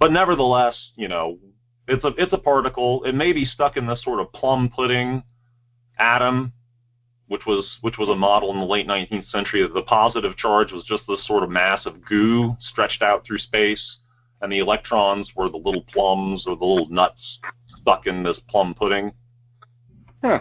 But 0.00 0.12
nevertheless, 0.12 0.74
you 0.96 1.08
know, 1.08 1.38
it's 1.86 2.02
a 2.04 2.14
it's 2.16 2.32
a 2.32 2.38
particle. 2.38 3.04
It 3.04 3.14
may 3.14 3.34
be 3.34 3.44
stuck 3.44 3.76
in 3.76 3.86
this 3.86 4.02
sort 4.02 4.18
of 4.18 4.32
plum 4.32 4.70
pudding 4.74 5.22
atom, 5.98 6.54
which 7.28 7.44
was 7.44 7.68
which 7.82 7.98
was 7.98 8.08
a 8.08 8.16
model 8.16 8.50
in 8.50 8.60
the 8.60 8.64
late 8.64 8.88
19th 8.88 9.28
century. 9.28 9.68
The 9.68 9.82
positive 9.82 10.38
charge 10.38 10.72
was 10.72 10.84
just 10.84 11.02
this 11.06 11.26
sort 11.26 11.42
of 11.42 11.50
mass 11.50 11.84
of 11.84 12.02
goo 12.06 12.56
stretched 12.60 13.02
out 13.02 13.26
through 13.26 13.40
space, 13.40 13.98
and 14.40 14.50
the 14.50 14.60
electrons 14.60 15.28
were 15.36 15.50
the 15.50 15.58
little 15.58 15.84
plums 15.92 16.44
or 16.46 16.56
the 16.56 16.64
little 16.64 16.88
nuts 16.88 17.40
stuck 17.84 18.06
in 18.06 18.22
this 18.22 18.38
plum 18.48 18.74
pudding. 18.74 19.12
Huh. 20.22 20.40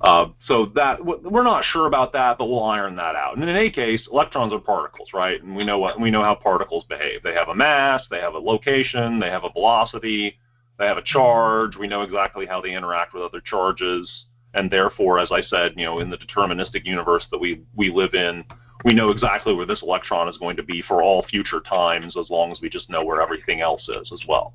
Uh, 0.00 0.28
so 0.46 0.66
that 0.74 1.02
we're 1.04 1.42
not 1.42 1.64
sure 1.64 1.86
about 1.86 2.12
that, 2.12 2.36
but 2.36 2.46
we'll 2.46 2.62
iron 2.62 2.94
that 2.96 3.16
out. 3.16 3.34
And 3.34 3.42
in 3.42 3.56
any 3.56 3.70
case, 3.70 4.06
electrons 4.12 4.52
are 4.52 4.58
particles, 4.58 5.08
right? 5.14 5.42
And 5.42 5.56
we 5.56 5.64
know 5.64 5.78
what 5.78 5.98
we 5.98 6.10
know 6.10 6.22
how 6.22 6.34
particles 6.34 6.84
behave. 6.88 7.22
They 7.22 7.32
have 7.32 7.48
a 7.48 7.54
mass, 7.54 8.02
they 8.10 8.18
have 8.18 8.34
a 8.34 8.38
location, 8.38 9.18
they 9.18 9.30
have 9.30 9.44
a 9.44 9.52
velocity, 9.52 10.38
they 10.78 10.86
have 10.86 10.98
a 10.98 11.02
charge. 11.02 11.76
We 11.76 11.88
know 11.88 12.02
exactly 12.02 12.44
how 12.44 12.60
they 12.60 12.76
interact 12.76 13.14
with 13.14 13.22
other 13.22 13.40
charges, 13.40 14.26
and 14.52 14.70
therefore, 14.70 15.18
as 15.18 15.32
I 15.32 15.40
said, 15.42 15.72
you 15.76 15.86
know, 15.86 16.00
in 16.00 16.10
the 16.10 16.18
deterministic 16.18 16.84
universe 16.84 17.24
that 17.30 17.40
we 17.40 17.62
we 17.74 17.90
live 17.90 18.12
in, 18.12 18.44
we 18.84 18.92
know 18.92 19.10
exactly 19.10 19.54
where 19.54 19.66
this 19.66 19.82
electron 19.82 20.28
is 20.28 20.36
going 20.36 20.56
to 20.56 20.62
be 20.62 20.82
for 20.82 21.02
all 21.02 21.24
future 21.30 21.60
times, 21.60 22.14
as 22.14 22.28
long 22.28 22.52
as 22.52 22.60
we 22.60 22.68
just 22.68 22.90
know 22.90 23.04
where 23.04 23.22
everything 23.22 23.62
else 23.62 23.88
is 23.88 24.12
as 24.12 24.20
well. 24.28 24.52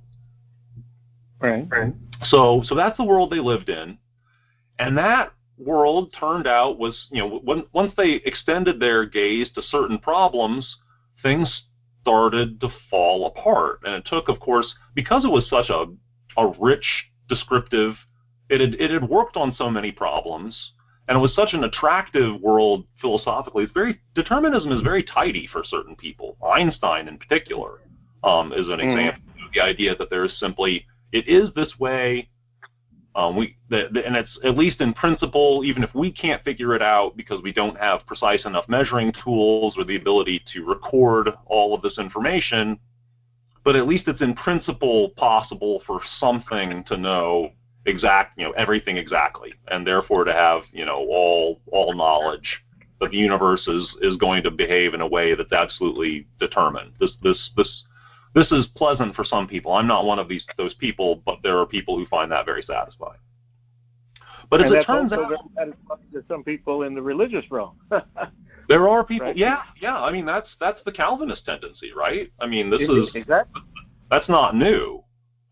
Right. 1.39 1.65
Right. 1.69 1.93
So 2.29 2.61
so 2.65 2.75
that's 2.75 2.97
the 2.97 3.05
world 3.05 3.31
they 3.31 3.39
lived 3.39 3.69
in, 3.69 3.97
and 4.77 4.97
that 4.97 5.33
world 5.59 6.13
turned 6.17 6.47
out 6.47 6.79
was, 6.79 7.07
you 7.11 7.21
know, 7.21 7.39
when, 7.43 7.65
once 7.73 7.93
they 7.97 8.21
extended 8.25 8.79
their 8.79 9.05
gaze 9.05 9.49
to 9.53 9.61
certain 9.61 9.99
problems, 9.99 10.77
things 11.21 11.63
started 12.01 12.59
to 12.61 12.69
fall 12.89 13.27
apart. 13.27 13.81
And 13.83 13.95
it 13.95 14.05
took, 14.05 14.29
of 14.29 14.39
course, 14.39 14.73
because 14.95 15.25
it 15.25 15.31
was 15.31 15.49
such 15.49 15.69
a, 15.69 15.85
a 16.41 16.53
rich 16.59 16.85
descriptive, 17.27 17.95
it 18.49 18.61
had, 18.61 18.75
it 18.75 18.89
had 18.89 19.07
worked 19.07 19.37
on 19.37 19.53
so 19.55 19.69
many 19.69 19.91
problems, 19.91 20.71
and 21.07 21.17
it 21.17 21.21
was 21.21 21.35
such 21.35 21.53
an 21.53 21.63
attractive 21.63 22.39
world 22.41 22.85
philosophically. 23.01 23.63
It's 23.63 23.73
very 23.73 23.99
determinism 24.15 24.71
is 24.71 24.81
very 24.81 25.03
tidy 25.03 25.47
for 25.51 25.63
certain 25.63 25.95
people. 25.95 26.37
Einstein, 26.43 27.07
in 27.07 27.17
particular, 27.17 27.81
um, 28.23 28.53
is 28.53 28.67
an 28.67 28.79
mm. 28.79 28.91
example. 28.91 29.23
The 29.53 29.61
idea 29.61 29.95
that 29.95 30.09
there 30.09 30.25
is 30.25 30.39
simply 30.39 30.85
it 31.11 31.27
is 31.27 31.49
this 31.55 31.73
way 31.79 32.29
um, 33.15 33.35
we 33.35 33.57
the, 33.69 33.89
the, 33.91 34.05
and 34.05 34.15
it's 34.15 34.39
at 34.43 34.57
least 34.57 34.81
in 34.81 34.93
principle, 34.93 35.63
even 35.65 35.83
if 35.83 35.93
we 35.95 36.11
can't 36.11 36.43
figure 36.43 36.75
it 36.75 36.81
out 36.81 37.17
because 37.17 37.41
we 37.41 37.51
don't 37.51 37.77
have 37.77 38.05
precise 38.05 38.45
enough 38.45 38.69
measuring 38.69 39.11
tools 39.23 39.75
or 39.77 39.83
the 39.83 39.95
ability 39.95 40.41
to 40.53 40.63
record 40.63 41.29
all 41.47 41.73
of 41.73 41.81
this 41.81 41.97
information, 41.97 42.79
but 43.63 43.75
at 43.75 43.87
least 43.87 44.07
it's 44.07 44.21
in 44.21 44.35
principle 44.35 45.09
possible 45.17 45.81
for 45.87 46.01
something 46.19 46.83
to 46.85 46.97
know 46.97 47.49
exact, 47.85 48.37
you 48.37 48.45
know, 48.45 48.51
everything 48.51 48.97
exactly, 48.97 49.53
and 49.69 49.85
therefore 49.85 50.23
to 50.23 50.33
have, 50.33 50.61
you 50.71 50.85
know, 50.85 50.97
all 51.09 51.59
all 51.71 51.93
knowledge 51.95 52.61
that 53.01 53.11
the 53.11 53.17
universe 53.17 53.67
is 53.67 53.87
is 54.01 54.17
going 54.17 54.43
to 54.43 54.51
behave 54.51 54.93
in 54.93 55.01
a 55.01 55.07
way 55.07 55.33
that's 55.33 55.51
absolutely 55.51 56.27
determined. 56.39 56.93
This 56.99 57.11
this 57.23 57.49
this 57.57 57.83
this 58.35 58.51
is 58.51 58.65
pleasant 58.75 59.15
for 59.15 59.23
some 59.23 59.47
people. 59.47 59.73
I'm 59.73 59.87
not 59.87 60.05
one 60.05 60.19
of 60.19 60.27
these 60.27 60.45
those 60.57 60.73
people, 60.75 61.21
but 61.25 61.39
there 61.43 61.57
are 61.57 61.65
people 61.65 61.97
who 61.97 62.05
find 62.05 62.31
that 62.31 62.45
very 62.45 62.63
satisfying. 62.63 63.19
But 64.49 64.61
and 64.61 64.75
as 64.75 64.83
it 64.83 64.85
turns 64.85 65.13
out, 65.13 65.31
to 66.13 66.23
some 66.27 66.43
people 66.43 66.83
in 66.83 66.95
the 66.95 67.01
religious 67.01 67.45
realm. 67.51 67.77
there 68.69 68.89
are 68.89 69.03
people, 69.03 69.27
right? 69.27 69.37
yeah, 69.37 69.61
yeah. 69.79 69.97
I 69.97 70.11
mean, 70.11 70.25
that's 70.25 70.49
that's 70.59 70.79
the 70.85 70.91
Calvinist 70.91 71.45
tendency, 71.45 71.91
right? 71.95 72.31
I 72.39 72.47
mean, 72.47 72.69
this 72.69 72.81
is 72.81 73.09
exactly 73.13 73.61
that's 74.09 74.29
not 74.29 74.55
new. 74.55 75.03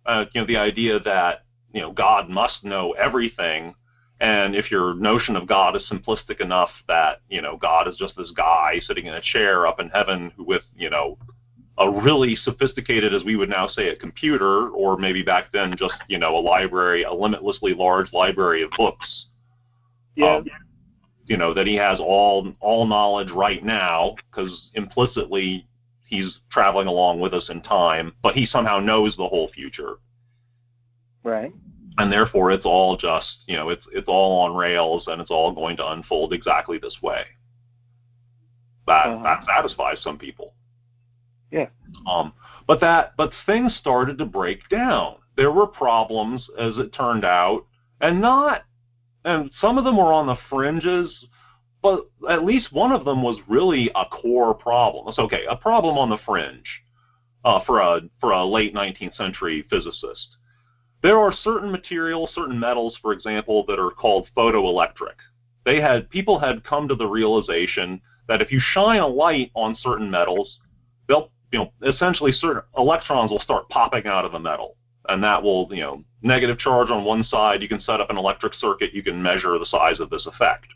Uh, 0.05 0.25
you 0.33 0.41
know, 0.41 0.47
the 0.47 0.57
idea 0.57 0.99
that 1.01 1.43
you 1.73 1.81
know 1.81 1.91
God 1.91 2.29
must 2.29 2.63
know 2.63 2.93
everything, 2.93 3.75
and 4.19 4.55
if 4.55 4.71
your 4.71 4.95
notion 4.95 5.35
of 5.35 5.47
God 5.47 5.75
is 5.75 5.83
simplistic 5.91 6.39
enough 6.39 6.71
that 6.87 7.21
you 7.29 7.41
know 7.41 7.57
God 7.57 7.87
is 7.87 7.97
just 7.97 8.15
this 8.17 8.31
guy 8.35 8.79
sitting 8.87 9.05
in 9.05 9.13
a 9.13 9.21
chair 9.21 9.67
up 9.67 9.79
in 9.79 9.89
heaven 9.89 10.31
with 10.37 10.63
you 10.75 10.89
know 10.89 11.17
a 11.79 11.89
really 11.89 12.35
sophisticated, 12.35 13.13
as 13.13 13.23
we 13.23 13.35
would 13.35 13.49
now 13.49 13.67
say, 13.67 13.89
a 13.89 13.95
computer, 13.95 14.69
or 14.69 14.97
maybe 14.97 15.21
back 15.21 15.51
then 15.51 15.75
just 15.77 15.93
you 16.07 16.17
know 16.17 16.35
a 16.35 16.39
library, 16.39 17.03
a 17.03 17.13
limitlessly 17.13 17.73
large 17.73 18.11
library 18.13 18.63
of 18.63 18.71
books. 18.77 19.25
Yeah. 20.15 20.37
Um, 20.37 20.45
you 21.25 21.37
know 21.37 21.53
that 21.53 21.67
he 21.67 21.75
has 21.75 21.99
all 21.99 22.53
all 22.59 22.87
knowledge 22.87 23.31
right 23.31 23.63
now 23.63 24.15
because 24.31 24.69
implicitly 24.73 25.67
he's 26.05 26.39
traveling 26.51 26.87
along 26.87 27.19
with 27.19 27.33
us 27.33 27.49
in 27.49 27.61
time, 27.61 28.13
but 28.23 28.33
he 28.33 28.45
somehow 28.45 28.79
knows 28.79 29.15
the 29.17 29.27
whole 29.27 29.49
future. 29.49 29.97
Right. 31.23 31.51
And 31.97 32.11
therefore, 32.11 32.51
it's 32.51 32.65
all 32.65 32.95
just 32.95 33.27
you 33.45 33.55
know 33.55 33.69
it's 33.69 33.85
it's 33.91 34.07
all 34.07 34.39
on 34.45 34.55
rails, 34.55 35.05
and 35.07 35.21
it's 35.21 35.31
all 35.31 35.51
going 35.53 35.77
to 35.77 35.91
unfold 35.91 36.33
exactly 36.33 36.79
this 36.79 36.97
way. 37.03 37.23
That 38.87 39.07
uh-huh. 39.07 39.23
that 39.23 39.45
satisfies 39.45 40.01
some 40.01 40.17
people. 40.17 40.53
Yeah. 41.51 41.67
Um, 42.05 42.33
but 42.67 42.81
that 42.81 43.13
but 43.17 43.31
things 43.45 43.75
started 43.75 44.17
to 44.17 44.25
break 44.25 44.67
down. 44.69 45.15
There 45.35 45.51
were 45.51 45.67
problems, 45.67 46.47
as 46.57 46.77
it 46.77 46.93
turned 46.93 47.23
out, 47.23 47.65
and 48.01 48.21
not, 48.21 48.63
and 49.23 49.51
some 49.61 49.77
of 49.77 49.83
them 49.83 49.97
were 49.97 50.11
on 50.11 50.27
the 50.27 50.37
fringes, 50.49 51.25
but 51.81 52.07
at 52.29 52.43
least 52.43 52.73
one 52.73 52.91
of 52.91 53.05
them 53.05 53.21
was 53.21 53.37
really 53.47 53.89
a 53.95 54.05
core 54.05 54.53
problem. 54.53 55.07
It's 55.07 55.19
okay, 55.19 55.45
a 55.49 55.55
problem 55.55 55.97
on 55.97 56.09
the 56.09 56.17
fringe 56.25 56.65
uh, 57.45 57.63
for 57.65 57.79
a 57.79 58.01
for 58.19 58.31
a 58.31 58.45
late 58.45 58.73
19th 58.73 59.15
century 59.15 59.65
physicist. 59.69 60.37
There 61.03 61.19
are 61.19 61.31
certain 61.31 61.71
materials, 61.71 62.31
certain 62.33 62.59
metals, 62.59 62.97
for 63.01 63.13
example, 63.13 63.63
that 63.67 63.79
are 63.79 63.91
called 63.91 64.27
photoelectric. 64.35 65.15
They 65.63 65.79
had 65.79 66.09
people 66.09 66.39
had 66.39 66.63
come 66.63 66.87
to 66.87 66.95
the 66.95 67.07
realization 67.07 68.01
that 68.27 68.41
if 68.41 68.51
you 68.51 68.59
shine 68.59 68.99
a 68.99 69.07
light 69.07 69.51
on 69.53 69.77
certain 69.79 70.09
metals, 70.09 70.57
they'll 71.07 71.31
you 71.51 71.59
know, 71.59 71.71
essentially 71.83 72.31
certain 72.33 72.63
electrons 72.77 73.31
will 73.31 73.39
start 73.39 73.69
popping 73.69 74.05
out 74.05 74.25
of 74.25 74.31
the 74.31 74.39
metal. 74.39 74.75
And 75.09 75.23
that 75.23 75.41
will, 75.41 75.69
you 75.71 75.81
know, 75.81 76.03
negative 76.21 76.59
charge 76.59 76.89
on 76.89 77.05
one 77.05 77.23
side, 77.23 77.61
you 77.61 77.69
can 77.69 77.81
set 77.81 78.01
up 78.01 78.09
an 78.09 78.17
electric 78.17 78.53
circuit, 78.55 78.93
you 78.93 79.03
can 79.03 79.21
measure 79.21 79.57
the 79.57 79.65
size 79.65 79.99
of 79.99 80.09
this 80.09 80.25
effect. 80.25 80.67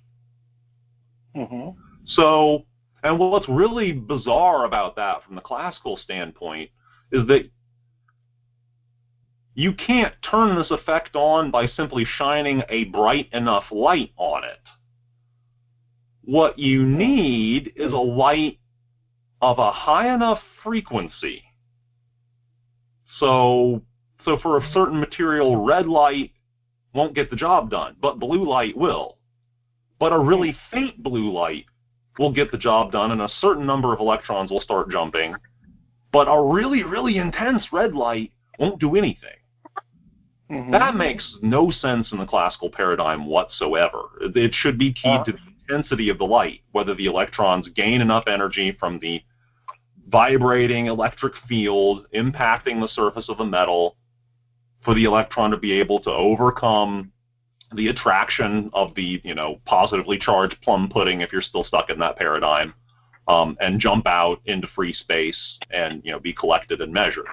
Mm-hmm. 1.35 1.77
So, 2.05 2.65
and 3.03 3.19
what's 3.19 3.49
really 3.49 3.91
bizarre 3.91 4.65
about 4.65 4.95
that 4.95 5.23
from 5.25 5.35
the 5.35 5.41
classical 5.41 5.97
standpoint 5.97 6.69
is 7.11 7.27
that 7.27 7.49
you 9.53 9.73
can't 9.73 10.13
turn 10.29 10.55
this 10.55 10.71
effect 10.71 11.15
on 11.15 11.51
by 11.51 11.67
simply 11.67 12.05
shining 12.17 12.63
a 12.69 12.85
bright 12.85 13.27
enough 13.33 13.65
light 13.69 14.11
on 14.15 14.45
it. 14.45 14.59
What 16.23 16.57
you 16.57 16.85
need 16.85 17.73
is 17.75 17.91
a 17.91 17.97
light 17.97 18.59
of 19.41 19.59
a 19.59 19.71
high 19.71 20.13
enough 20.13 20.39
frequency. 20.63 21.43
So, 23.19 23.81
so 24.25 24.37
for 24.41 24.57
a 24.57 24.71
certain 24.73 24.99
material, 24.99 25.63
red 25.63 25.87
light 25.87 26.31
won't 26.93 27.15
get 27.15 27.29
the 27.29 27.35
job 27.35 27.69
done, 27.69 27.95
but 28.01 28.19
blue 28.19 28.47
light 28.47 28.75
will. 28.75 29.17
But 29.99 30.13
a 30.13 30.19
really 30.19 30.57
faint 30.71 31.01
blue 31.03 31.31
light 31.31 31.65
will 32.17 32.31
get 32.31 32.51
the 32.51 32.57
job 32.57 32.91
done, 32.91 33.11
and 33.11 33.21
a 33.21 33.29
certain 33.39 33.65
number 33.65 33.93
of 33.93 33.99
electrons 33.99 34.51
will 34.51 34.61
start 34.61 34.91
jumping. 34.91 35.35
But 36.11 36.27
a 36.27 36.41
really, 36.41 36.83
really 36.83 37.17
intense 37.17 37.65
red 37.71 37.93
light 37.93 38.31
won't 38.59 38.79
do 38.79 38.95
anything. 38.95 39.37
Mm-hmm. 40.51 40.71
That 40.71 40.95
makes 40.95 41.37
no 41.41 41.71
sense 41.71 42.11
in 42.11 42.17
the 42.17 42.25
classical 42.25 42.69
paradigm 42.69 43.25
whatsoever. 43.25 44.01
It 44.19 44.53
should 44.53 44.77
be 44.77 44.91
keyed 44.91 45.11
uh-huh. 45.11 45.23
to 45.25 45.31
the 45.31 45.39
intensity 45.69 46.09
of 46.09 46.17
the 46.17 46.25
light, 46.25 46.61
whether 46.73 46.93
the 46.93 47.05
electrons 47.05 47.69
gain 47.69 48.01
enough 48.01 48.25
energy 48.27 48.75
from 48.77 48.99
the 48.99 49.21
vibrating 50.11 50.87
electric 50.87 51.33
field 51.47 52.05
impacting 52.13 52.81
the 52.81 52.89
surface 52.89 53.29
of 53.29 53.37
the 53.37 53.45
metal 53.45 53.95
for 54.83 54.93
the 54.93 55.05
electron 55.05 55.51
to 55.51 55.57
be 55.57 55.71
able 55.71 55.99
to 56.01 56.09
overcome 56.09 57.11
the 57.75 57.87
attraction 57.87 58.69
of 58.73 58.93
the 58.95 59.21
you 59.23 59.33
know 59.33 59.59
positively 59.65 60.19
charged 60.19 60.55
plum 60.61 60.89
pudding 60.89 61.21
if 61.21 61.31
you're 61.31 61.41
still 61.41 61.63
stuck 61.63 61.89
in 61.89 61.99
that 61.99 62.17
paradigm 62.17 62.73
um, 63.27 63.55
and 63.61 63.79
jump 63.79 64.05
out 64.07 64.41
into 64.45 64.67
free 64.75 64.93
space 64.93 65.57
and 65.71 66.01
you 66.03 66.11
know 66.11 66.19
be 66.19 66.33
collected 66.33 66.81
and 66.81 66.91
measured 66.91 67.27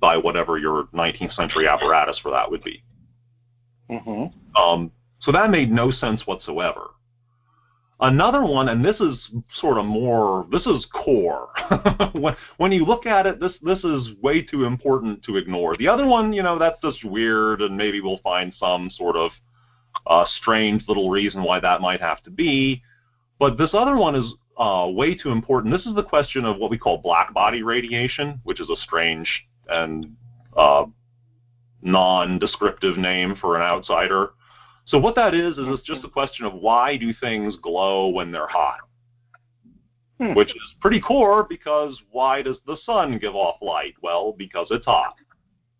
by 0.00 0.16
whatever 0.16 0.58
your 0.58 0.84
19th 0.94 1.34
century 1.34 1.68
apparatus 1.68 2.18
for 2.22 2.30
that 2.30 2.50
would 2.50 2.64
be. 2.64 2.82
Mm-hmm. 3.90 4.58
Um, 4.60 4.90
so 5.20 5.30
that 5.30 5.50
made 5.50 5.70
no 5.70 5.90
sense 5.90 6.26
whatsoever. 6.26 6.88
Another 8.02 8.42
one, 8.42 8.68
and 8.70 8.82
this 8.82 8.98
is 8.98 9.30
sort 9.60 9.76
of 9.76 9.84
more, 9.84 10.46
this 10.50 10.64
is 10.64 10.86
core. 10.90 11.50
when, 12.12 12.34
when 12.56 12.72
you 12.72 12.86
look 12.86 13.04
at 13.04 13.26
it, 13.26 13.40
this 13.40 13.52
this 13.62 13.84
is 13.84 14.08
way 14.22 14.40
too 14.40 14.64
important 14.64 15.22
to 15.24 15.36
ignore. 15.36 15.76
The 15.76 15.88
other 15.88 16.06
one, 16.06 16.32
you 16.32 16.42
know, 16.42 16.58
that's 16.58 16.80
just 16.82 17.04
weird, 17.04 17.60
and 17.60 17.76
maybe 17.76 18.00
we'll 18.00 18.20
find 18.24 18.54
some 18.58 18.90
sort 18.90 19.16
of 19.16 19.32
uh, 20.06 20.24
strange 20.40 20.84
little 20.88 21.10
reason 21.10 21.42
why 21.42 21.60
that 21.60 21.82
might 21.82 22.00
have 22.00 22.22
to 22.22 22.30
be. 22.30 22.82
But 23.38 23.58
this 23.58 23.70
other 23.74 23.96
one 23.96 24.14
is 24.14 24.32
uh, 24.56 24.88
way 24.90 25.14
too 25.14 25.30
important. 25.30 25.72
This 25.72 25.86
is 25.86 25.94
the 25.94 26.02
question 26.02 26.46
of 26.46 26.56
what 26.56 26.70
we 26.70 26.78
call 26.78 26.98
black 26.98 27.34
body 27.34 27.62
radiation, 27.62 28.40
which 28.44 28.60
is 28.60 28.68
a 28.70 28.76
strange 28.76 29.28
and 29.68 30.16
uh, 30.56 30.86
non-descriptive 31.82 32.96
name 32.96 33.36
for 33.40 33.56
an 33.56 33.62
outsider. 33.62 34.30
So 34.86 34.98
what 34.98 35.14
that 35.16 35.34
is 35.34 35.52
is 35.58 35.66
it's 35.68 35.86
just 35.86 36.04
a 36.04 36.08
question 36.08 36.44
of 36.46 36.54
why 36.54 36.96
do 36.96 37.12
things 37.12 37.56
glow 37.62 38.08
when 38.08 38.32
they're 38.32 38.48
hot, 38.48 38.80
hmm. 40.18 40.34
which 40.34 40.50
is 40.50 40.74
pretty 40.80 41.00
core 41.00 41.44
because 41.48 42.00
why 42.10 42.42
does 42.42 42.56
the 42.66 42.76
sun 42.84 43.18
give 43.18 43.34
off 43.34 43.56
light? 43.62 43.94
Well, 44.02 44.32
because 44.36 44.68
it's 44.70 44.86
hot, 44.86 45.14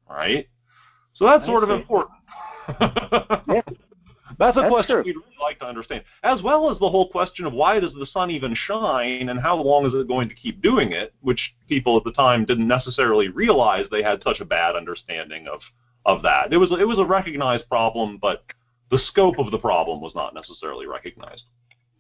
right? 0.09 0.49
So 1.15 1.27
that's 1.27 1.45
sort 1.47 1.65
of 1.65 1.71
important. 1.71 2.17
That's 4.41 4.57
a 4.57 4.61
That's 4.61 4.73
question 4.73 4.97
true. 4.97 5.03
we'd 5.05 5.17
really 5.17 5.37
like 5.39 5.59
to 5.59 5.67
understand, 5.67 6.03
as 6.23 6.41
well 6.43 6.71
as 6.71 6.79
the 6.79 6.89
whole 6.89 7.11
question 7.11 7.45
of 7.45 7.53
why 7.53 7.79
does 7.79 7.93
the 7.93 8.07
sun 8.07 8.31
even 8.31 8.55
shine 8.55 9.29
and 9.29 9.39
how 9.39 9.57
long 9.57 9.85
is 9.85 9.93
it 9.93 10.09
going 10.09 10.31
to 10.31 10.35
keep 10.35 10.63
doing 10.63 10.93
it, 10.93 11.13
which 11.21 11.53
people 11.69 11.99
at 11.99 12.05
the 12.05 12.13
time 12.13 12.47
didn't 12.47 12.67
necessarily 12.67 13.29
realize 13.29 13.85
they 13.91 14.03
had 14.03 14.23
such 14.23 14.41
a 14.41 14.47
bad 14.47 14.77
understanding 14.77 15.47
of 15.47 15.61
of 16.07 16.23
that. 16.23 16.55
It 16.55 16.57
was 16.57 16.71
it 16.73 16.89
was 16.89 16.99
a 16.99 17.05
recognized 17.05 17.69
problem, 17.69 18.17
but 18.17 18.43
the 18.91 18.99
scope 19.07 19.39
of 19.39 19.51
the 19.51 19.59
problem 19.59 20.01
was 20.01 20.15
not 20.15 20.35
necessarily 20.35 20.87
recognized. 20.87 21.45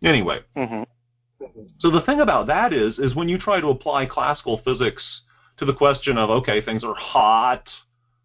Anyway, 0.02 0.40
hmm 0.56 0.82
so 1.78 1.90
the 1.90 2.02
thing 2.02 2.20
about 2.20 2.46
that 2.48 2.72
is, 2.72 2.98
is 2.98 3.14
when 3.14 3.28
you 3.28 3.38
try 3.38 3.60
to 3.60 3.68
apply 3.68 4.06
classical 4.06 4.60
physics 4.64 5.02
to 5.56 5.64
the 5.64 5.72
question 5.72 6.18
of, 6.18 6.30
okay, 6.30 6.60
things 6.60 6.84
are 6.84 6.94
hot, 6.94 7.64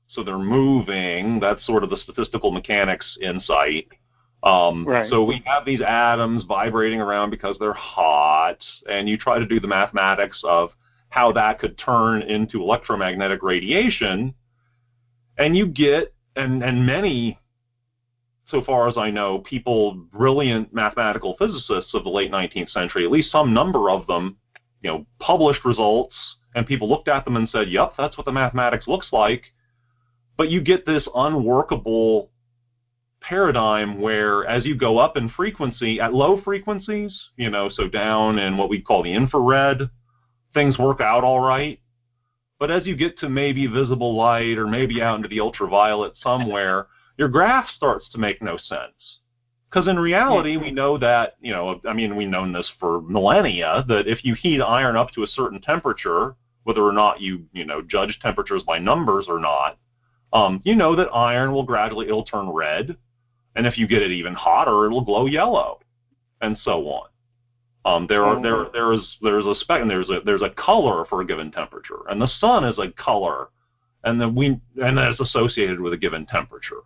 so 0.09 0.23
they're 0.23 0.37
moving, 0.37 1.39
that's 1.39 1.65
sort 1.65 1.83
of 1.83 1.89
the 1.89 1.97
statistical 1.97 2.51
mechanics 2.51 3.17
insight. 3.21 3.87
Um, 4.43 4.85
Right. 4.85 5.09
So 5.09 5.23
we 5.23 5.41
have 5.45 5.65
these 5.65 5.81
atoms 5.81 6.43
vibrating 6.43 7.01
around 7.01 7.29
because 7.29 7.55
they're 7.59 7.73
hot, 7.73 8.57
and 8.89 9.07
you 9.09 9.17
try 9.17 9.39
to 9.39 9.45
do 9.45 9.59
the 9.59 9.67
mathematics 9.67 10.39
of 10.43 10.71
how 11.09 11.31
that 11.31 11.59
could 11.59 11.77
turn 11.77 12.21
into 12.21 12.61
electromagnetic 12.61 13.41
radiation, 13.41 14.35
and 15.37 15.55
you 15.55 15.67
get, 15.67 16.13
and, 16.35 16.63
and 16.63 16.85
many 16.85 17.39
so 18.49 18.63
far 18.63 18.87
as 18.87 18.97
I 18.97 19.09
know, 19.09 19.39
people, 19.39 19.93
brilliant 19.93 20.73
mathematical 20.73 21.35
physicists 21.37 21.93
of 21.93 22.03
the 22.03 22.09
late 22.09 22.31
19th 22.31 22.69
century, 22.69 23.03
at 23.03 23.11
least 23.11 23.31
some 23.31 23.53
number 23.53 23.89
of 23.89 24.05
them, 24.07 24.37
you 24.81 24.91
know, 24.91 25.05
published 25.19 25.65
results, 25.65 26.15
and 26.53 26.67
people 26.67 26.87
looked 26.87 27.07
at 27.07 27.25
them 27.25 27.35
and 27.35 27.49
said, 27.49 27.69
"Yep, 27.69 27.95
that's 27.97 28.17
what 28.17 28.25
the 28.25 28.31
mathematics 28.31 28.87
looks 28.87 29.11
like." 29.11 29.51
But 30.37 30.49
you 30.49 30.61
get 30.61 30.85
this 30.85 31.07
unworkable 31.15 32.29
paradigm 33.19 33.99
where, 33.99 34.45
as 34.45 34.65
you 34.65 34.75
go 34.75 34.99
up 34.99 35.17
in 35.17 35.29
frequency, 35.29 35.99
at 35.99 36.13
low 36.13 36.39
frequencies, 36.41 37.29
you 37.37 37.49
know, 37.49 37.69
so 37.69 37.87
down 37.87 38.37
in 38.37 38.57
what 38.57 38.69
we 38.69 38.79
call 38.79 39.01
the 39.01 39.13
infrared, 39.13 39.89
things 40.53 40.77
work 40.77 41.01
out 41.01 41.23
all 41.23 41.39
right. 41.39 41.79
But 42.59 42.69
as 42.69 42.85
you 42.85 42.95
get 42.95 43.17
to 43.19 43.29
maybe 43.29 43.65
visible 43.65 44.15
light 44.15 44.57
or 44.57 44.67
maybe 44.67 45.01
out 45.01 45.15
into 45.15 45.27
the 45.27 45.39
ultraviolet 45.39 46.13
somewhere, 46.21 46.87
your 47.17 47.29
graph 47.29 47.67
starts 47.75 48.09
to 48.09 48.17
make 48.17 48.41
no 48.41 48.57
sense. 48.57 49.19
Because 49.69 49.87
in 49.89 49.99
reality, 49.99 50.55
we 50.55 50.71
know 50.71 50.97
that, 50.97 51.35
you 51.41 51.51
know, 51.51 51.81
I 51.85 51.93
mean, 51.93 52.15
we've 52.15 52.29
known 52.29 52.53
this 52.53 52.71
for 52.79 53.01
millennia, 53.01 53.83
that 53.89 54.07
if 54.07 54.23
you 54.23 54.33
heat 54.33 54.61
iron 54.61 54.95
up 54.95 55.11
to 55.11 55.23
a 55.23 55.27
certain 55.27 55.59
temperature, 55.59 56.35
whether 56.63 56.81
or 56.81 56.93
not 56.93 57.19
you, 57.19 57.45
you 57.51 57.65
know, 57.65 57.81
judge 57.81 58.17
temperatures 58.21 58.63
by 58.63 58.79
numbers 58.79 59.25
or 59.27 59.39
not, 59.39 59.77
um, 60.31 60.61
you 60.63 60.75
know 60.75 60.95
that 60.95 61.09
iron 61.13 61.51
will 61.51 61.63
gradually, 61.63 62.07
it'll 62.07 62.25
turn 62.25 62.49
red. 62.49 62.95
And 63.55 63.65
if 63.65 63.77
you 63.77 63.87
get 63.87 64.01
it 64.01 64.11
even 64.11 64.33
hotter, 64.33 64.85
it'll 64.85 65.03
glow 65.03 65.25
yellow, 65.25 65.79
and 66.41 66.57
so 66.63 66.87
on. 66.87 67.09
Um, 67.85 68.07
there 68.07 68.25
are 68.25 68.41
there 68.41 68.65
there 68.73 68.93
is 68.93 69.17
there's 69.21 69.45
a 69.45 69.53
spec 69.59 69.79
and 69.79 69.89
there's 69.89 70.09
a 70.09 70.19
there's 70.25 70.41
a 70.41 70.49
color 70.49 71.05
for 71.05 71.21
a 71.21 71.25
given 71.25 71.51
temperature, 71.51 71.99
and 72.09 72.19
the 72.19 72.29
sun 72.39 72.63
is 72.63 72.79
a 72.79 72.91
color, 72.91 73.49
and 74.03 74.19
then 74.19 74.33
we 74.33 74.59
and 74.81 74.97
that 74.97 75.11
is 75.11 75.19
associated 75.19 75.79
with 75.79 75.93
a 75.93 75.97
given 75.97 76.25
temperature. 76.25 76.81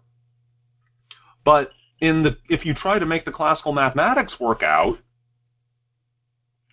But 1.44 1.72
in 2.02 2.24
the 2.24 2.38
if 2.50 2.66
you 2.66 2.74
try 2.74 3.00
to 3.00 3.06
make 3.06 3.26
the 3.26 3.32
classical 3.32 3.74
mathematics 3.74 4.40
work 4.40 4.64
out, 4.64 4.98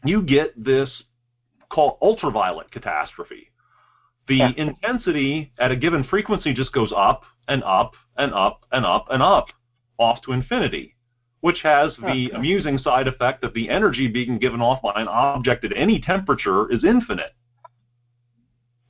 you 0.05 0.22
get 0.22 0.52
this 0.62 1.02
called 1.68 1.98
ultraviolet 2.00 2.70
catastrophe. 2.70 3.50
The 4.29 4.37
Yeah. 4.37 4.52
intensity 4.57 5.52
at 5.59 5.70
a 5.70 5.76
given 5.76 6.05
frequency 6.05 6.52
just 6.52 6.72
goes 6.72 6.92
up 6.94 7.24
and 7.48 7.62
up 7.64 7.94
and 8.16 8.33
up 8.33 8.64
and 8.72 8.85
up 8.85 9.07
and 9.11 9.22
up 9.22 9.48
off 9.98 10.20
to 10.22 10.33
infinity, 10.33 10.94
which 11.40 11.62
has 11.62 11.96
the 11.96 12.31
amusing 12.31 12.79
side 12.79 13.09
effect 13.09 13.42
that 13.42 13.55
the 13.55 13.68
energy 13.68 14.09
being 14.09 14.38
given 14.38 14.61
off 14.61 14.83
by 14.83 14.92
an 15.00 15.09
object 15.09 15.64
at 15.64 15.76
any 15.76 16.00
temperature 16.00 16.70
is 16.70 16.85
infinite. 16.85 17.33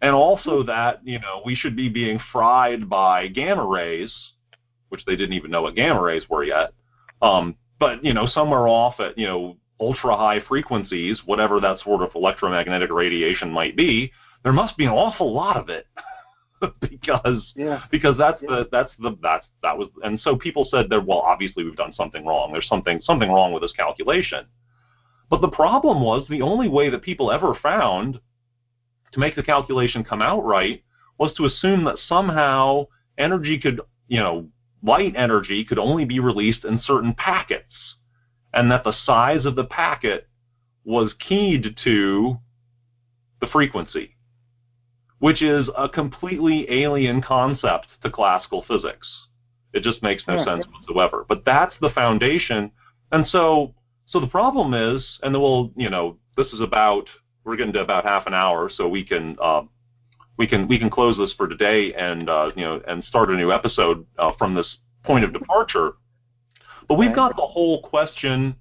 And 0.02 0.14
also 0.14 0.60
hmm. 0.60 0.66
that, 0.66 1.00
you 1.04 1.18
know, 1.18 1.42
we 1.44 1.54
should 1.54 1.76
be 1.76 1.88
being 1.88 2.18
fried 2.32 2.88
by 2.88 3.28
gamma 3.28 3.64
rays, 3.64 4.14
which 4.88 5.04
they 5.04 5.16
didn't 5.16 5.34
even 5.34 5.50
know 5.50 5.62
what 5.62 5.74
gamma 5.74 6.02
rays 6.02 6.28
were 6.28 6.44
yet. 6.44 6.72
Um, 7.22 7.56
but, 7.78 8.04
you 8.04 8.14
know, 8.14 8.26
somewhere 8.26 8.68
off 8.68 9.00
at, 9.00 9.18
you 9.18 9.26
know, 9.26 9.56
ultra 9.80 10.16
high 10.16 10.40
frequencies, 10.46 11.20
whatever 11.26 11.60
that 11.60 11.80
sort 11.80 12.02
of 12.02 12.10
electromagnetic 12.14 12.90
radiation 12.90 13.50
might 13.50 13.76
be, 13.76 14.12
there 14.42 14.52
must 14.52 14.76
be 14.76 14.84
an 14.84 14.92
awful 14.92 15.32
lot 15.32 15.56
of 15.56 15.68
it. 15.68 15.86
because 16.80 17.52
Yeah. 17.54 17.82
because 17.90 18.16
that's 18.16 18.40
the 18.40 18.66
that's 18.72 18.90
the 18.98 19.16
that's 19.22 19.46
that 19.62 19.76
was 19.76 19.88
and 20.02 20.18
so 20.20 20.36
people 20.36 20.66
said 20.70 20.88
that 20.88 21.04
well 21.06 21.18
obviously 21.18 21.64
we've 21.64 21.76
done 21.76 21.92
something 21.92 22.24
wrong 22.24 22.50
there's 22.50 22.66
something 22.66 23.00
something 23.02 23.30
wrong 23.30 23.52
with 23.52 23.62
this 23.62 23.72
calculation 23.72 24.46
but 25.28 25.42
the 25.42 25.48
problem 25.48 26.02
was 26.02 26.26
the 26.28 26.40
only 26.40 26.68
way 26.68 26.88
that 26.88 27.02
people 27.02 27.30
ever 27.30 27.54
found 27.62 28.18
to 29.12 29.20
make 29.20 29.36
the 29.36 29.42
calculation 29.42 30.02
come 30.02 30.22
out 30.22 30.44
right 30.46 30.82
was 31.18 31.34
to 31.34 31.44
assume 31.44 31.84
that 31.84 31.98
somehow 32.08 32.86
energy 33.18 33.58
could 33.60 33.82
you 34.08 34.18
know 34.18 34.46
light 34.82 35.14
energy 35.16 35.64
could 35.64 35.78
only 35.78 36.04
be 36.04 36.20
released 36.20 36.64
in 36.64 36.80
certain 36.82 37.14
packets 37.14 37.96
and 38.54 38.70
that 38.70 38.84
the 38.84 38.94
size 39.04 39.44
of 39.44 39.56
the 39.56 39.64
packet 39.64 40.28
was 40.84 41.12
keyed 41.18 41.76
to 41.84 42.38
the 43.40 43.46
frequency 43.48 44.16
which 45.18 45.42
is 45.42 45.68
a 45.76 45.88
completely 45.88 46.70
alien 46.70 47.22
concept 47.22 47.86
to 48.02 48.10
classical 48.10 48.62
physics. 48.68 49.08
It 49.72 49.82
just 49.82 50.02
makes 50.02 50.26
no 50.26 50.34
Yeah. 50.34 50.44
sense 50.44 50.66
whatsoever. 50.66 51.24
But 51.28 51.44
that's 51.44 51.74
the 51.80 51.90
foundation. 51.90 52.70
And 53.12 53.26
so 53.28 53.74
so 54.08 54.20
the 54.20 54.28
problem 54.28 54.72
is, 54.72 55.18
and 55.24 55.34
we'll, 55.34 55.72
you 55.74 55.90
know, 55.90 56.16
this 56.36 56.52
is 56.52 56.60
about 56.60 57.08
we're 57.44 57.56
getting 57.56 57.72
to 57.72 57.80
about 57.80 58.04
half 58.04 58.26
an 58.26 58.34
hour, 58.34 58.68
so 58.68 58.88
we 58.88 59.04
can 59.04 59.36
uh, 59.40 59.62
we 60.36 60.46
can 60.46 60.68
we 60.68 60.78
can 60.78 60.90
close 60.90 61.16
this 61.16 61.32
for 61.36 61.46
today 61.46 61.94
and 61.94 62.28
uh, 62.28 62.50
you 62.54 62.64
know 62.64 62.80
and 62.86 63.04
start 63.04 63.30
a 63.30 63.34
new 63.34 63.52
episode 63.52 64.06
uh, 64.18 64.32
from 64.38 64.54
this 64.54 64.76
point 65.04 65.24
of 65.24 65.32
departure. 65.32 65.92
But 66.88 66.98
we've 66.98 67.14
got 67.14 67.36
the 67.36 67.42
whole 67.42 67.82
question 67.82 68.56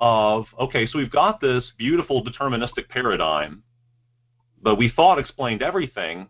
of 0.00 0.46
okay, 0.58 0.86
so 0.86 0.98
we've 0.98 1.10
got 1.10 1.40
this 1.40 1.72
beautiful 1.76 2.24
deterministic 2.24 2.88
paradigm 2.88 3.62
that 4.64 4.74
we 4.74 4.90
thought 4.94 5.18
explained 5.18 5.62
everything, 5.62 6.28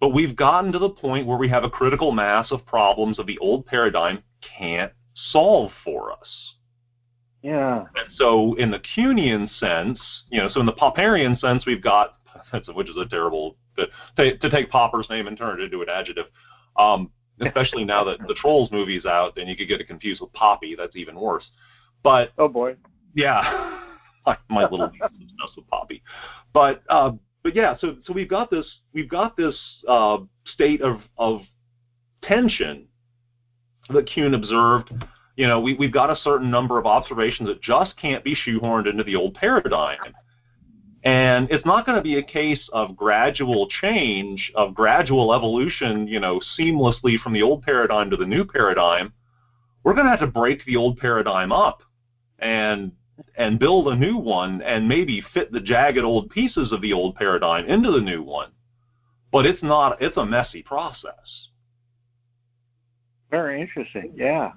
but 0.00 0.10
we've 0.10 0.36
gotten 0.36 0.72
to 0.72 0.78
the 0.78 0.90
point 0.90 1.26
where 1.26 1.38
we 1.38 1.48
have 1.48 1.64
a 1.64 1.70
critical 1.70 2.12
mass 2.12 2.50
of 2.50 2.64
problems 2.64 3.16
that 3.16 3.26
the 3.26 3.38
old 3.38 3.66
paradigm 3.66 4.22
can't 4.58 4.92
solve 5.14 5.70
for 5.84 6.12
us. 6.12 6.54
Yeah. 7.42 7.86
And 7.94 8.08
so 8.14 8.54
in 8.54 8.70
the 8.70 8.80
Kuhnian 8.80 9.48
sense, 9.58 10.00
you 10.30 10.40
know, 10.40 10.48
so 10.48 10.60
in 10.60 10.66
the 10.66 10.72
Popperian 10.72 11.38
sense, 11.38 11.64
we've 11.64 11.82
got, 11.82 12.15
which 12.74 12.88
is 12.88 12.96
a 12.96 13.08
terrible, 13.08 13.56
to, 13.76 14.36
to 14.38 14.50
take 14.50 14.70
Popper's 14.70 15.08
name 15.10 15.26
and 15.26 15.36
turn 15.36 15.60
it 15.60 15.64
into 15.64 15.82
an 15.82 15.88
adjective, 15.88 16.26
um, 16.78 17.10
especially 17.40 17.84
now 17.84 18.04
that 18.04 18.18
the 18.26 18.34
Trolls 18.34 18.70
movie's 18.70 19.04
out, 19.04 19.34
then 19.36 19.46
you 19.46 19.56
could 19.56 19.68
get 19.68 19.80
it 19.80 19.88
confused 19.88 20.20
with 20.20 20.32
Poppy. 20.32 20.74
That's 20.76 20.96
even 20.96 21.18
worse. 21.18 21.46
But 22.02 22.32
Oh 22.38 22.48
boy. 22.48 22.76
yeah, 23.14 23.80
my, 24.26 24.36
my 24.48 24.62
little 24.62 24.90
niece 24.90 25.02
is 25.02 25.32
obsessed 25.32 25.56
with 25.56 25.68
Poppy. 25.68 26.02
But 26.52 26.82
uh, 26.88 27.12
but 27.42 27.54
yeah, 27.54 27.76
so 27.78 27.96
so 28.04 28.12
we've 28.12 28.28
got 28.28 28.50
this 28.50 28.66
we've 28.92 29.08
got 29.08 29.36
this 29.36 29.56
uh, 29.88 30.18
state 30.44 30.82
of 30.82 31.00
of 31.18 31.42
tension 32.22 32.88
that 33.90 34.10
Kuhn 34.12 34.34
observed. 34.34 34.92
You 35.36 35.46
know, 35.46 35.60
we 35.60 35.74
we've 35.74 35.92
got 35.92 36.10
a 36.10 36.16
certain 36.16 36.50
number 36.50 36.78
of 36.78 36.86
observations 36.86 37.48
that 37.48 37.60
just 37.62 37.96
can't 38.00 38.24
be 38.24 38.34
shoehorned 38.34 38.88
into 38.88 39.04
the 39.04 39.16
old 39.16 39.34
paradigm. 39.34 39.98
And 41.06 41.48
it's 41.52 41.64
not 41.64 41.86
going 41.86 41.94
to 41.94 42.02
be 42.02 42.16
a 42.16 42.22
case 42.22 42.68
of 42.72 42.96
gradual 42.96 43.68
change, 43.80 44.50
of 44.56 44.74
gradual 44.74 45.32
evolution, 45.32 46.08
you 46.08 46.18
know, 46.18 46.40
seamlessly 46.58 47.16
from 47.22 47.32
the 47.32 47.42
old 47.42 47.62
paradigm 47.62 48.10
to 48.10 48.16
the 48.16 48.26
new 48.26 48.44
paradigm. 48.44 49.12
We're 49.84 49.94
going 49.94 50.06
to 50.06 50.10
have 50.10 50.18
to 50.18 50.26
break 50.26 50.64
the 50.64 50.74
old 50.74 50.98
paradigm 50.98 51.52
up 51.52 51.82
and 52.40 52.90
and 53.36 53.60
build 53.60 53.86
a 53.86 53.94
new 53.94 54.18
one 54.18 54.60
and 54.62 54.88
maybe 54.88 55.22
fit 55.32 55.52
the 55.52 55.60
jagged 55.60 56.02
old 56.02 56.28
pieces 56.30 56.72
of 56.72 56.82
the 56.82 56.92
old 56.92 57.14
paradigm 57.14 57.66
into 57.66 57.92
the 57.92 58.00
new 58.00 58.24
one. 58.24 58.50
But 59.30 59.46
it's 59.46 59.62
not 59.62 60.02
it's 60.02 60.16
a 60.16 60.26
messy 60.26 60.64
process. 60.64 61.48
Very 63.30 63.60
interesting. 63.60 64.12
Yeah. 64.16 64.54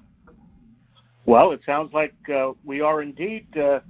Well, 1.27 1.51
it 1.51 1.61
sounds 1.63 1.93
like 1.93 2.15
uh, 2.27 2.53
we 2.65 2.81
are 2.81 3.03
indeed 3.03 3.55
uh, 3.55 3.81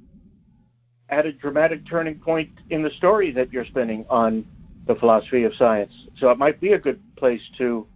at 1.09 1.25
a 1.25 1.31
dramatic 1.31 1.85
turning 1.87 2.15
point 2.19 2.49
in 2.69 2.83
the 2.83 2.91
story 2.91 3.31
that 3.31 3.51
you're 3.51 3.65
spinning 3.65 4.05
on 4.09 4.45
the 4.87 4.95
philosophy 4.95 5.43
of 5.43 5.53
science. 5.55 5.91
So 6.17 6.29
it 6.29 6.37
might 6.37 6.59
be 6.59 6.73
a 6.73 6.79
good 6.79 6.99
place 7.15 7.41
to 7.57 7.87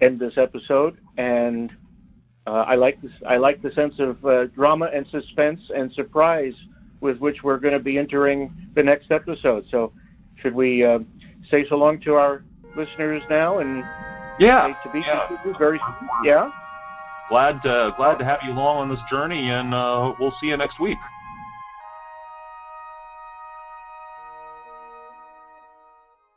end 0.00 0.18
this 0.20 0.36
episode. 0.36 0.98
And 1.16 1.72
uh, 2.46 2.64
I 2.66 2.74
like 2.74 3.00
this. 3.02 3.12
I 3.26 3.36
like 3.36 3.62
the 3.62 3.70
sense 3.72 3.94
of 3.98 4.24
uh, 4.24 4.46
drama 4.46 4.90
and 4.92 5.06
suspense 5.08 5.60
and 5.74 5.92
surprise 5.92 6.54
with 7.00 7.18
which 7.18 7.42
we're 7.42 7.58
going 7.58 7.74
to 7.74 7.80
be 7.80 7.98
entering 7.98 8.54
the 8.74 8.82
next 8.82 9.10
episode. 9.10 9.64
So, 9.70 9.92
should 10.36 10.54
we 10.54 10.84
uh, 10.84 11.00
say 11.50 11.66
so 11.68 11.76
long 11.76 12.00
to 12.02 12.14
our 12.14 12.44
listeners 12.76 13.22
now 13.30 13.58
and 13.58 13.84
Yeah. 14.38 14.74
to 14.82 14.90
be 14.92 15.00
yeah. 15.00 15.28
very 15.58 15.78
yeah 16.24 16.50
glad 17.28 17.62
to, 17.62 17.94
glad 17.96 18.18
to 18.18 18.24
have 18.24 18.40
you 18.44 18.52
along 18.52 18.76
on 18.78 18.88
this 18.88 19.00
journey, 19.10 19.50
and 19.50 19.74
uh, 19.74 20.14
we'll 20.18 20.34
see 20.40 20.48
you 20.48 20.56
next 20.56 20.78
week. 20.80 20.98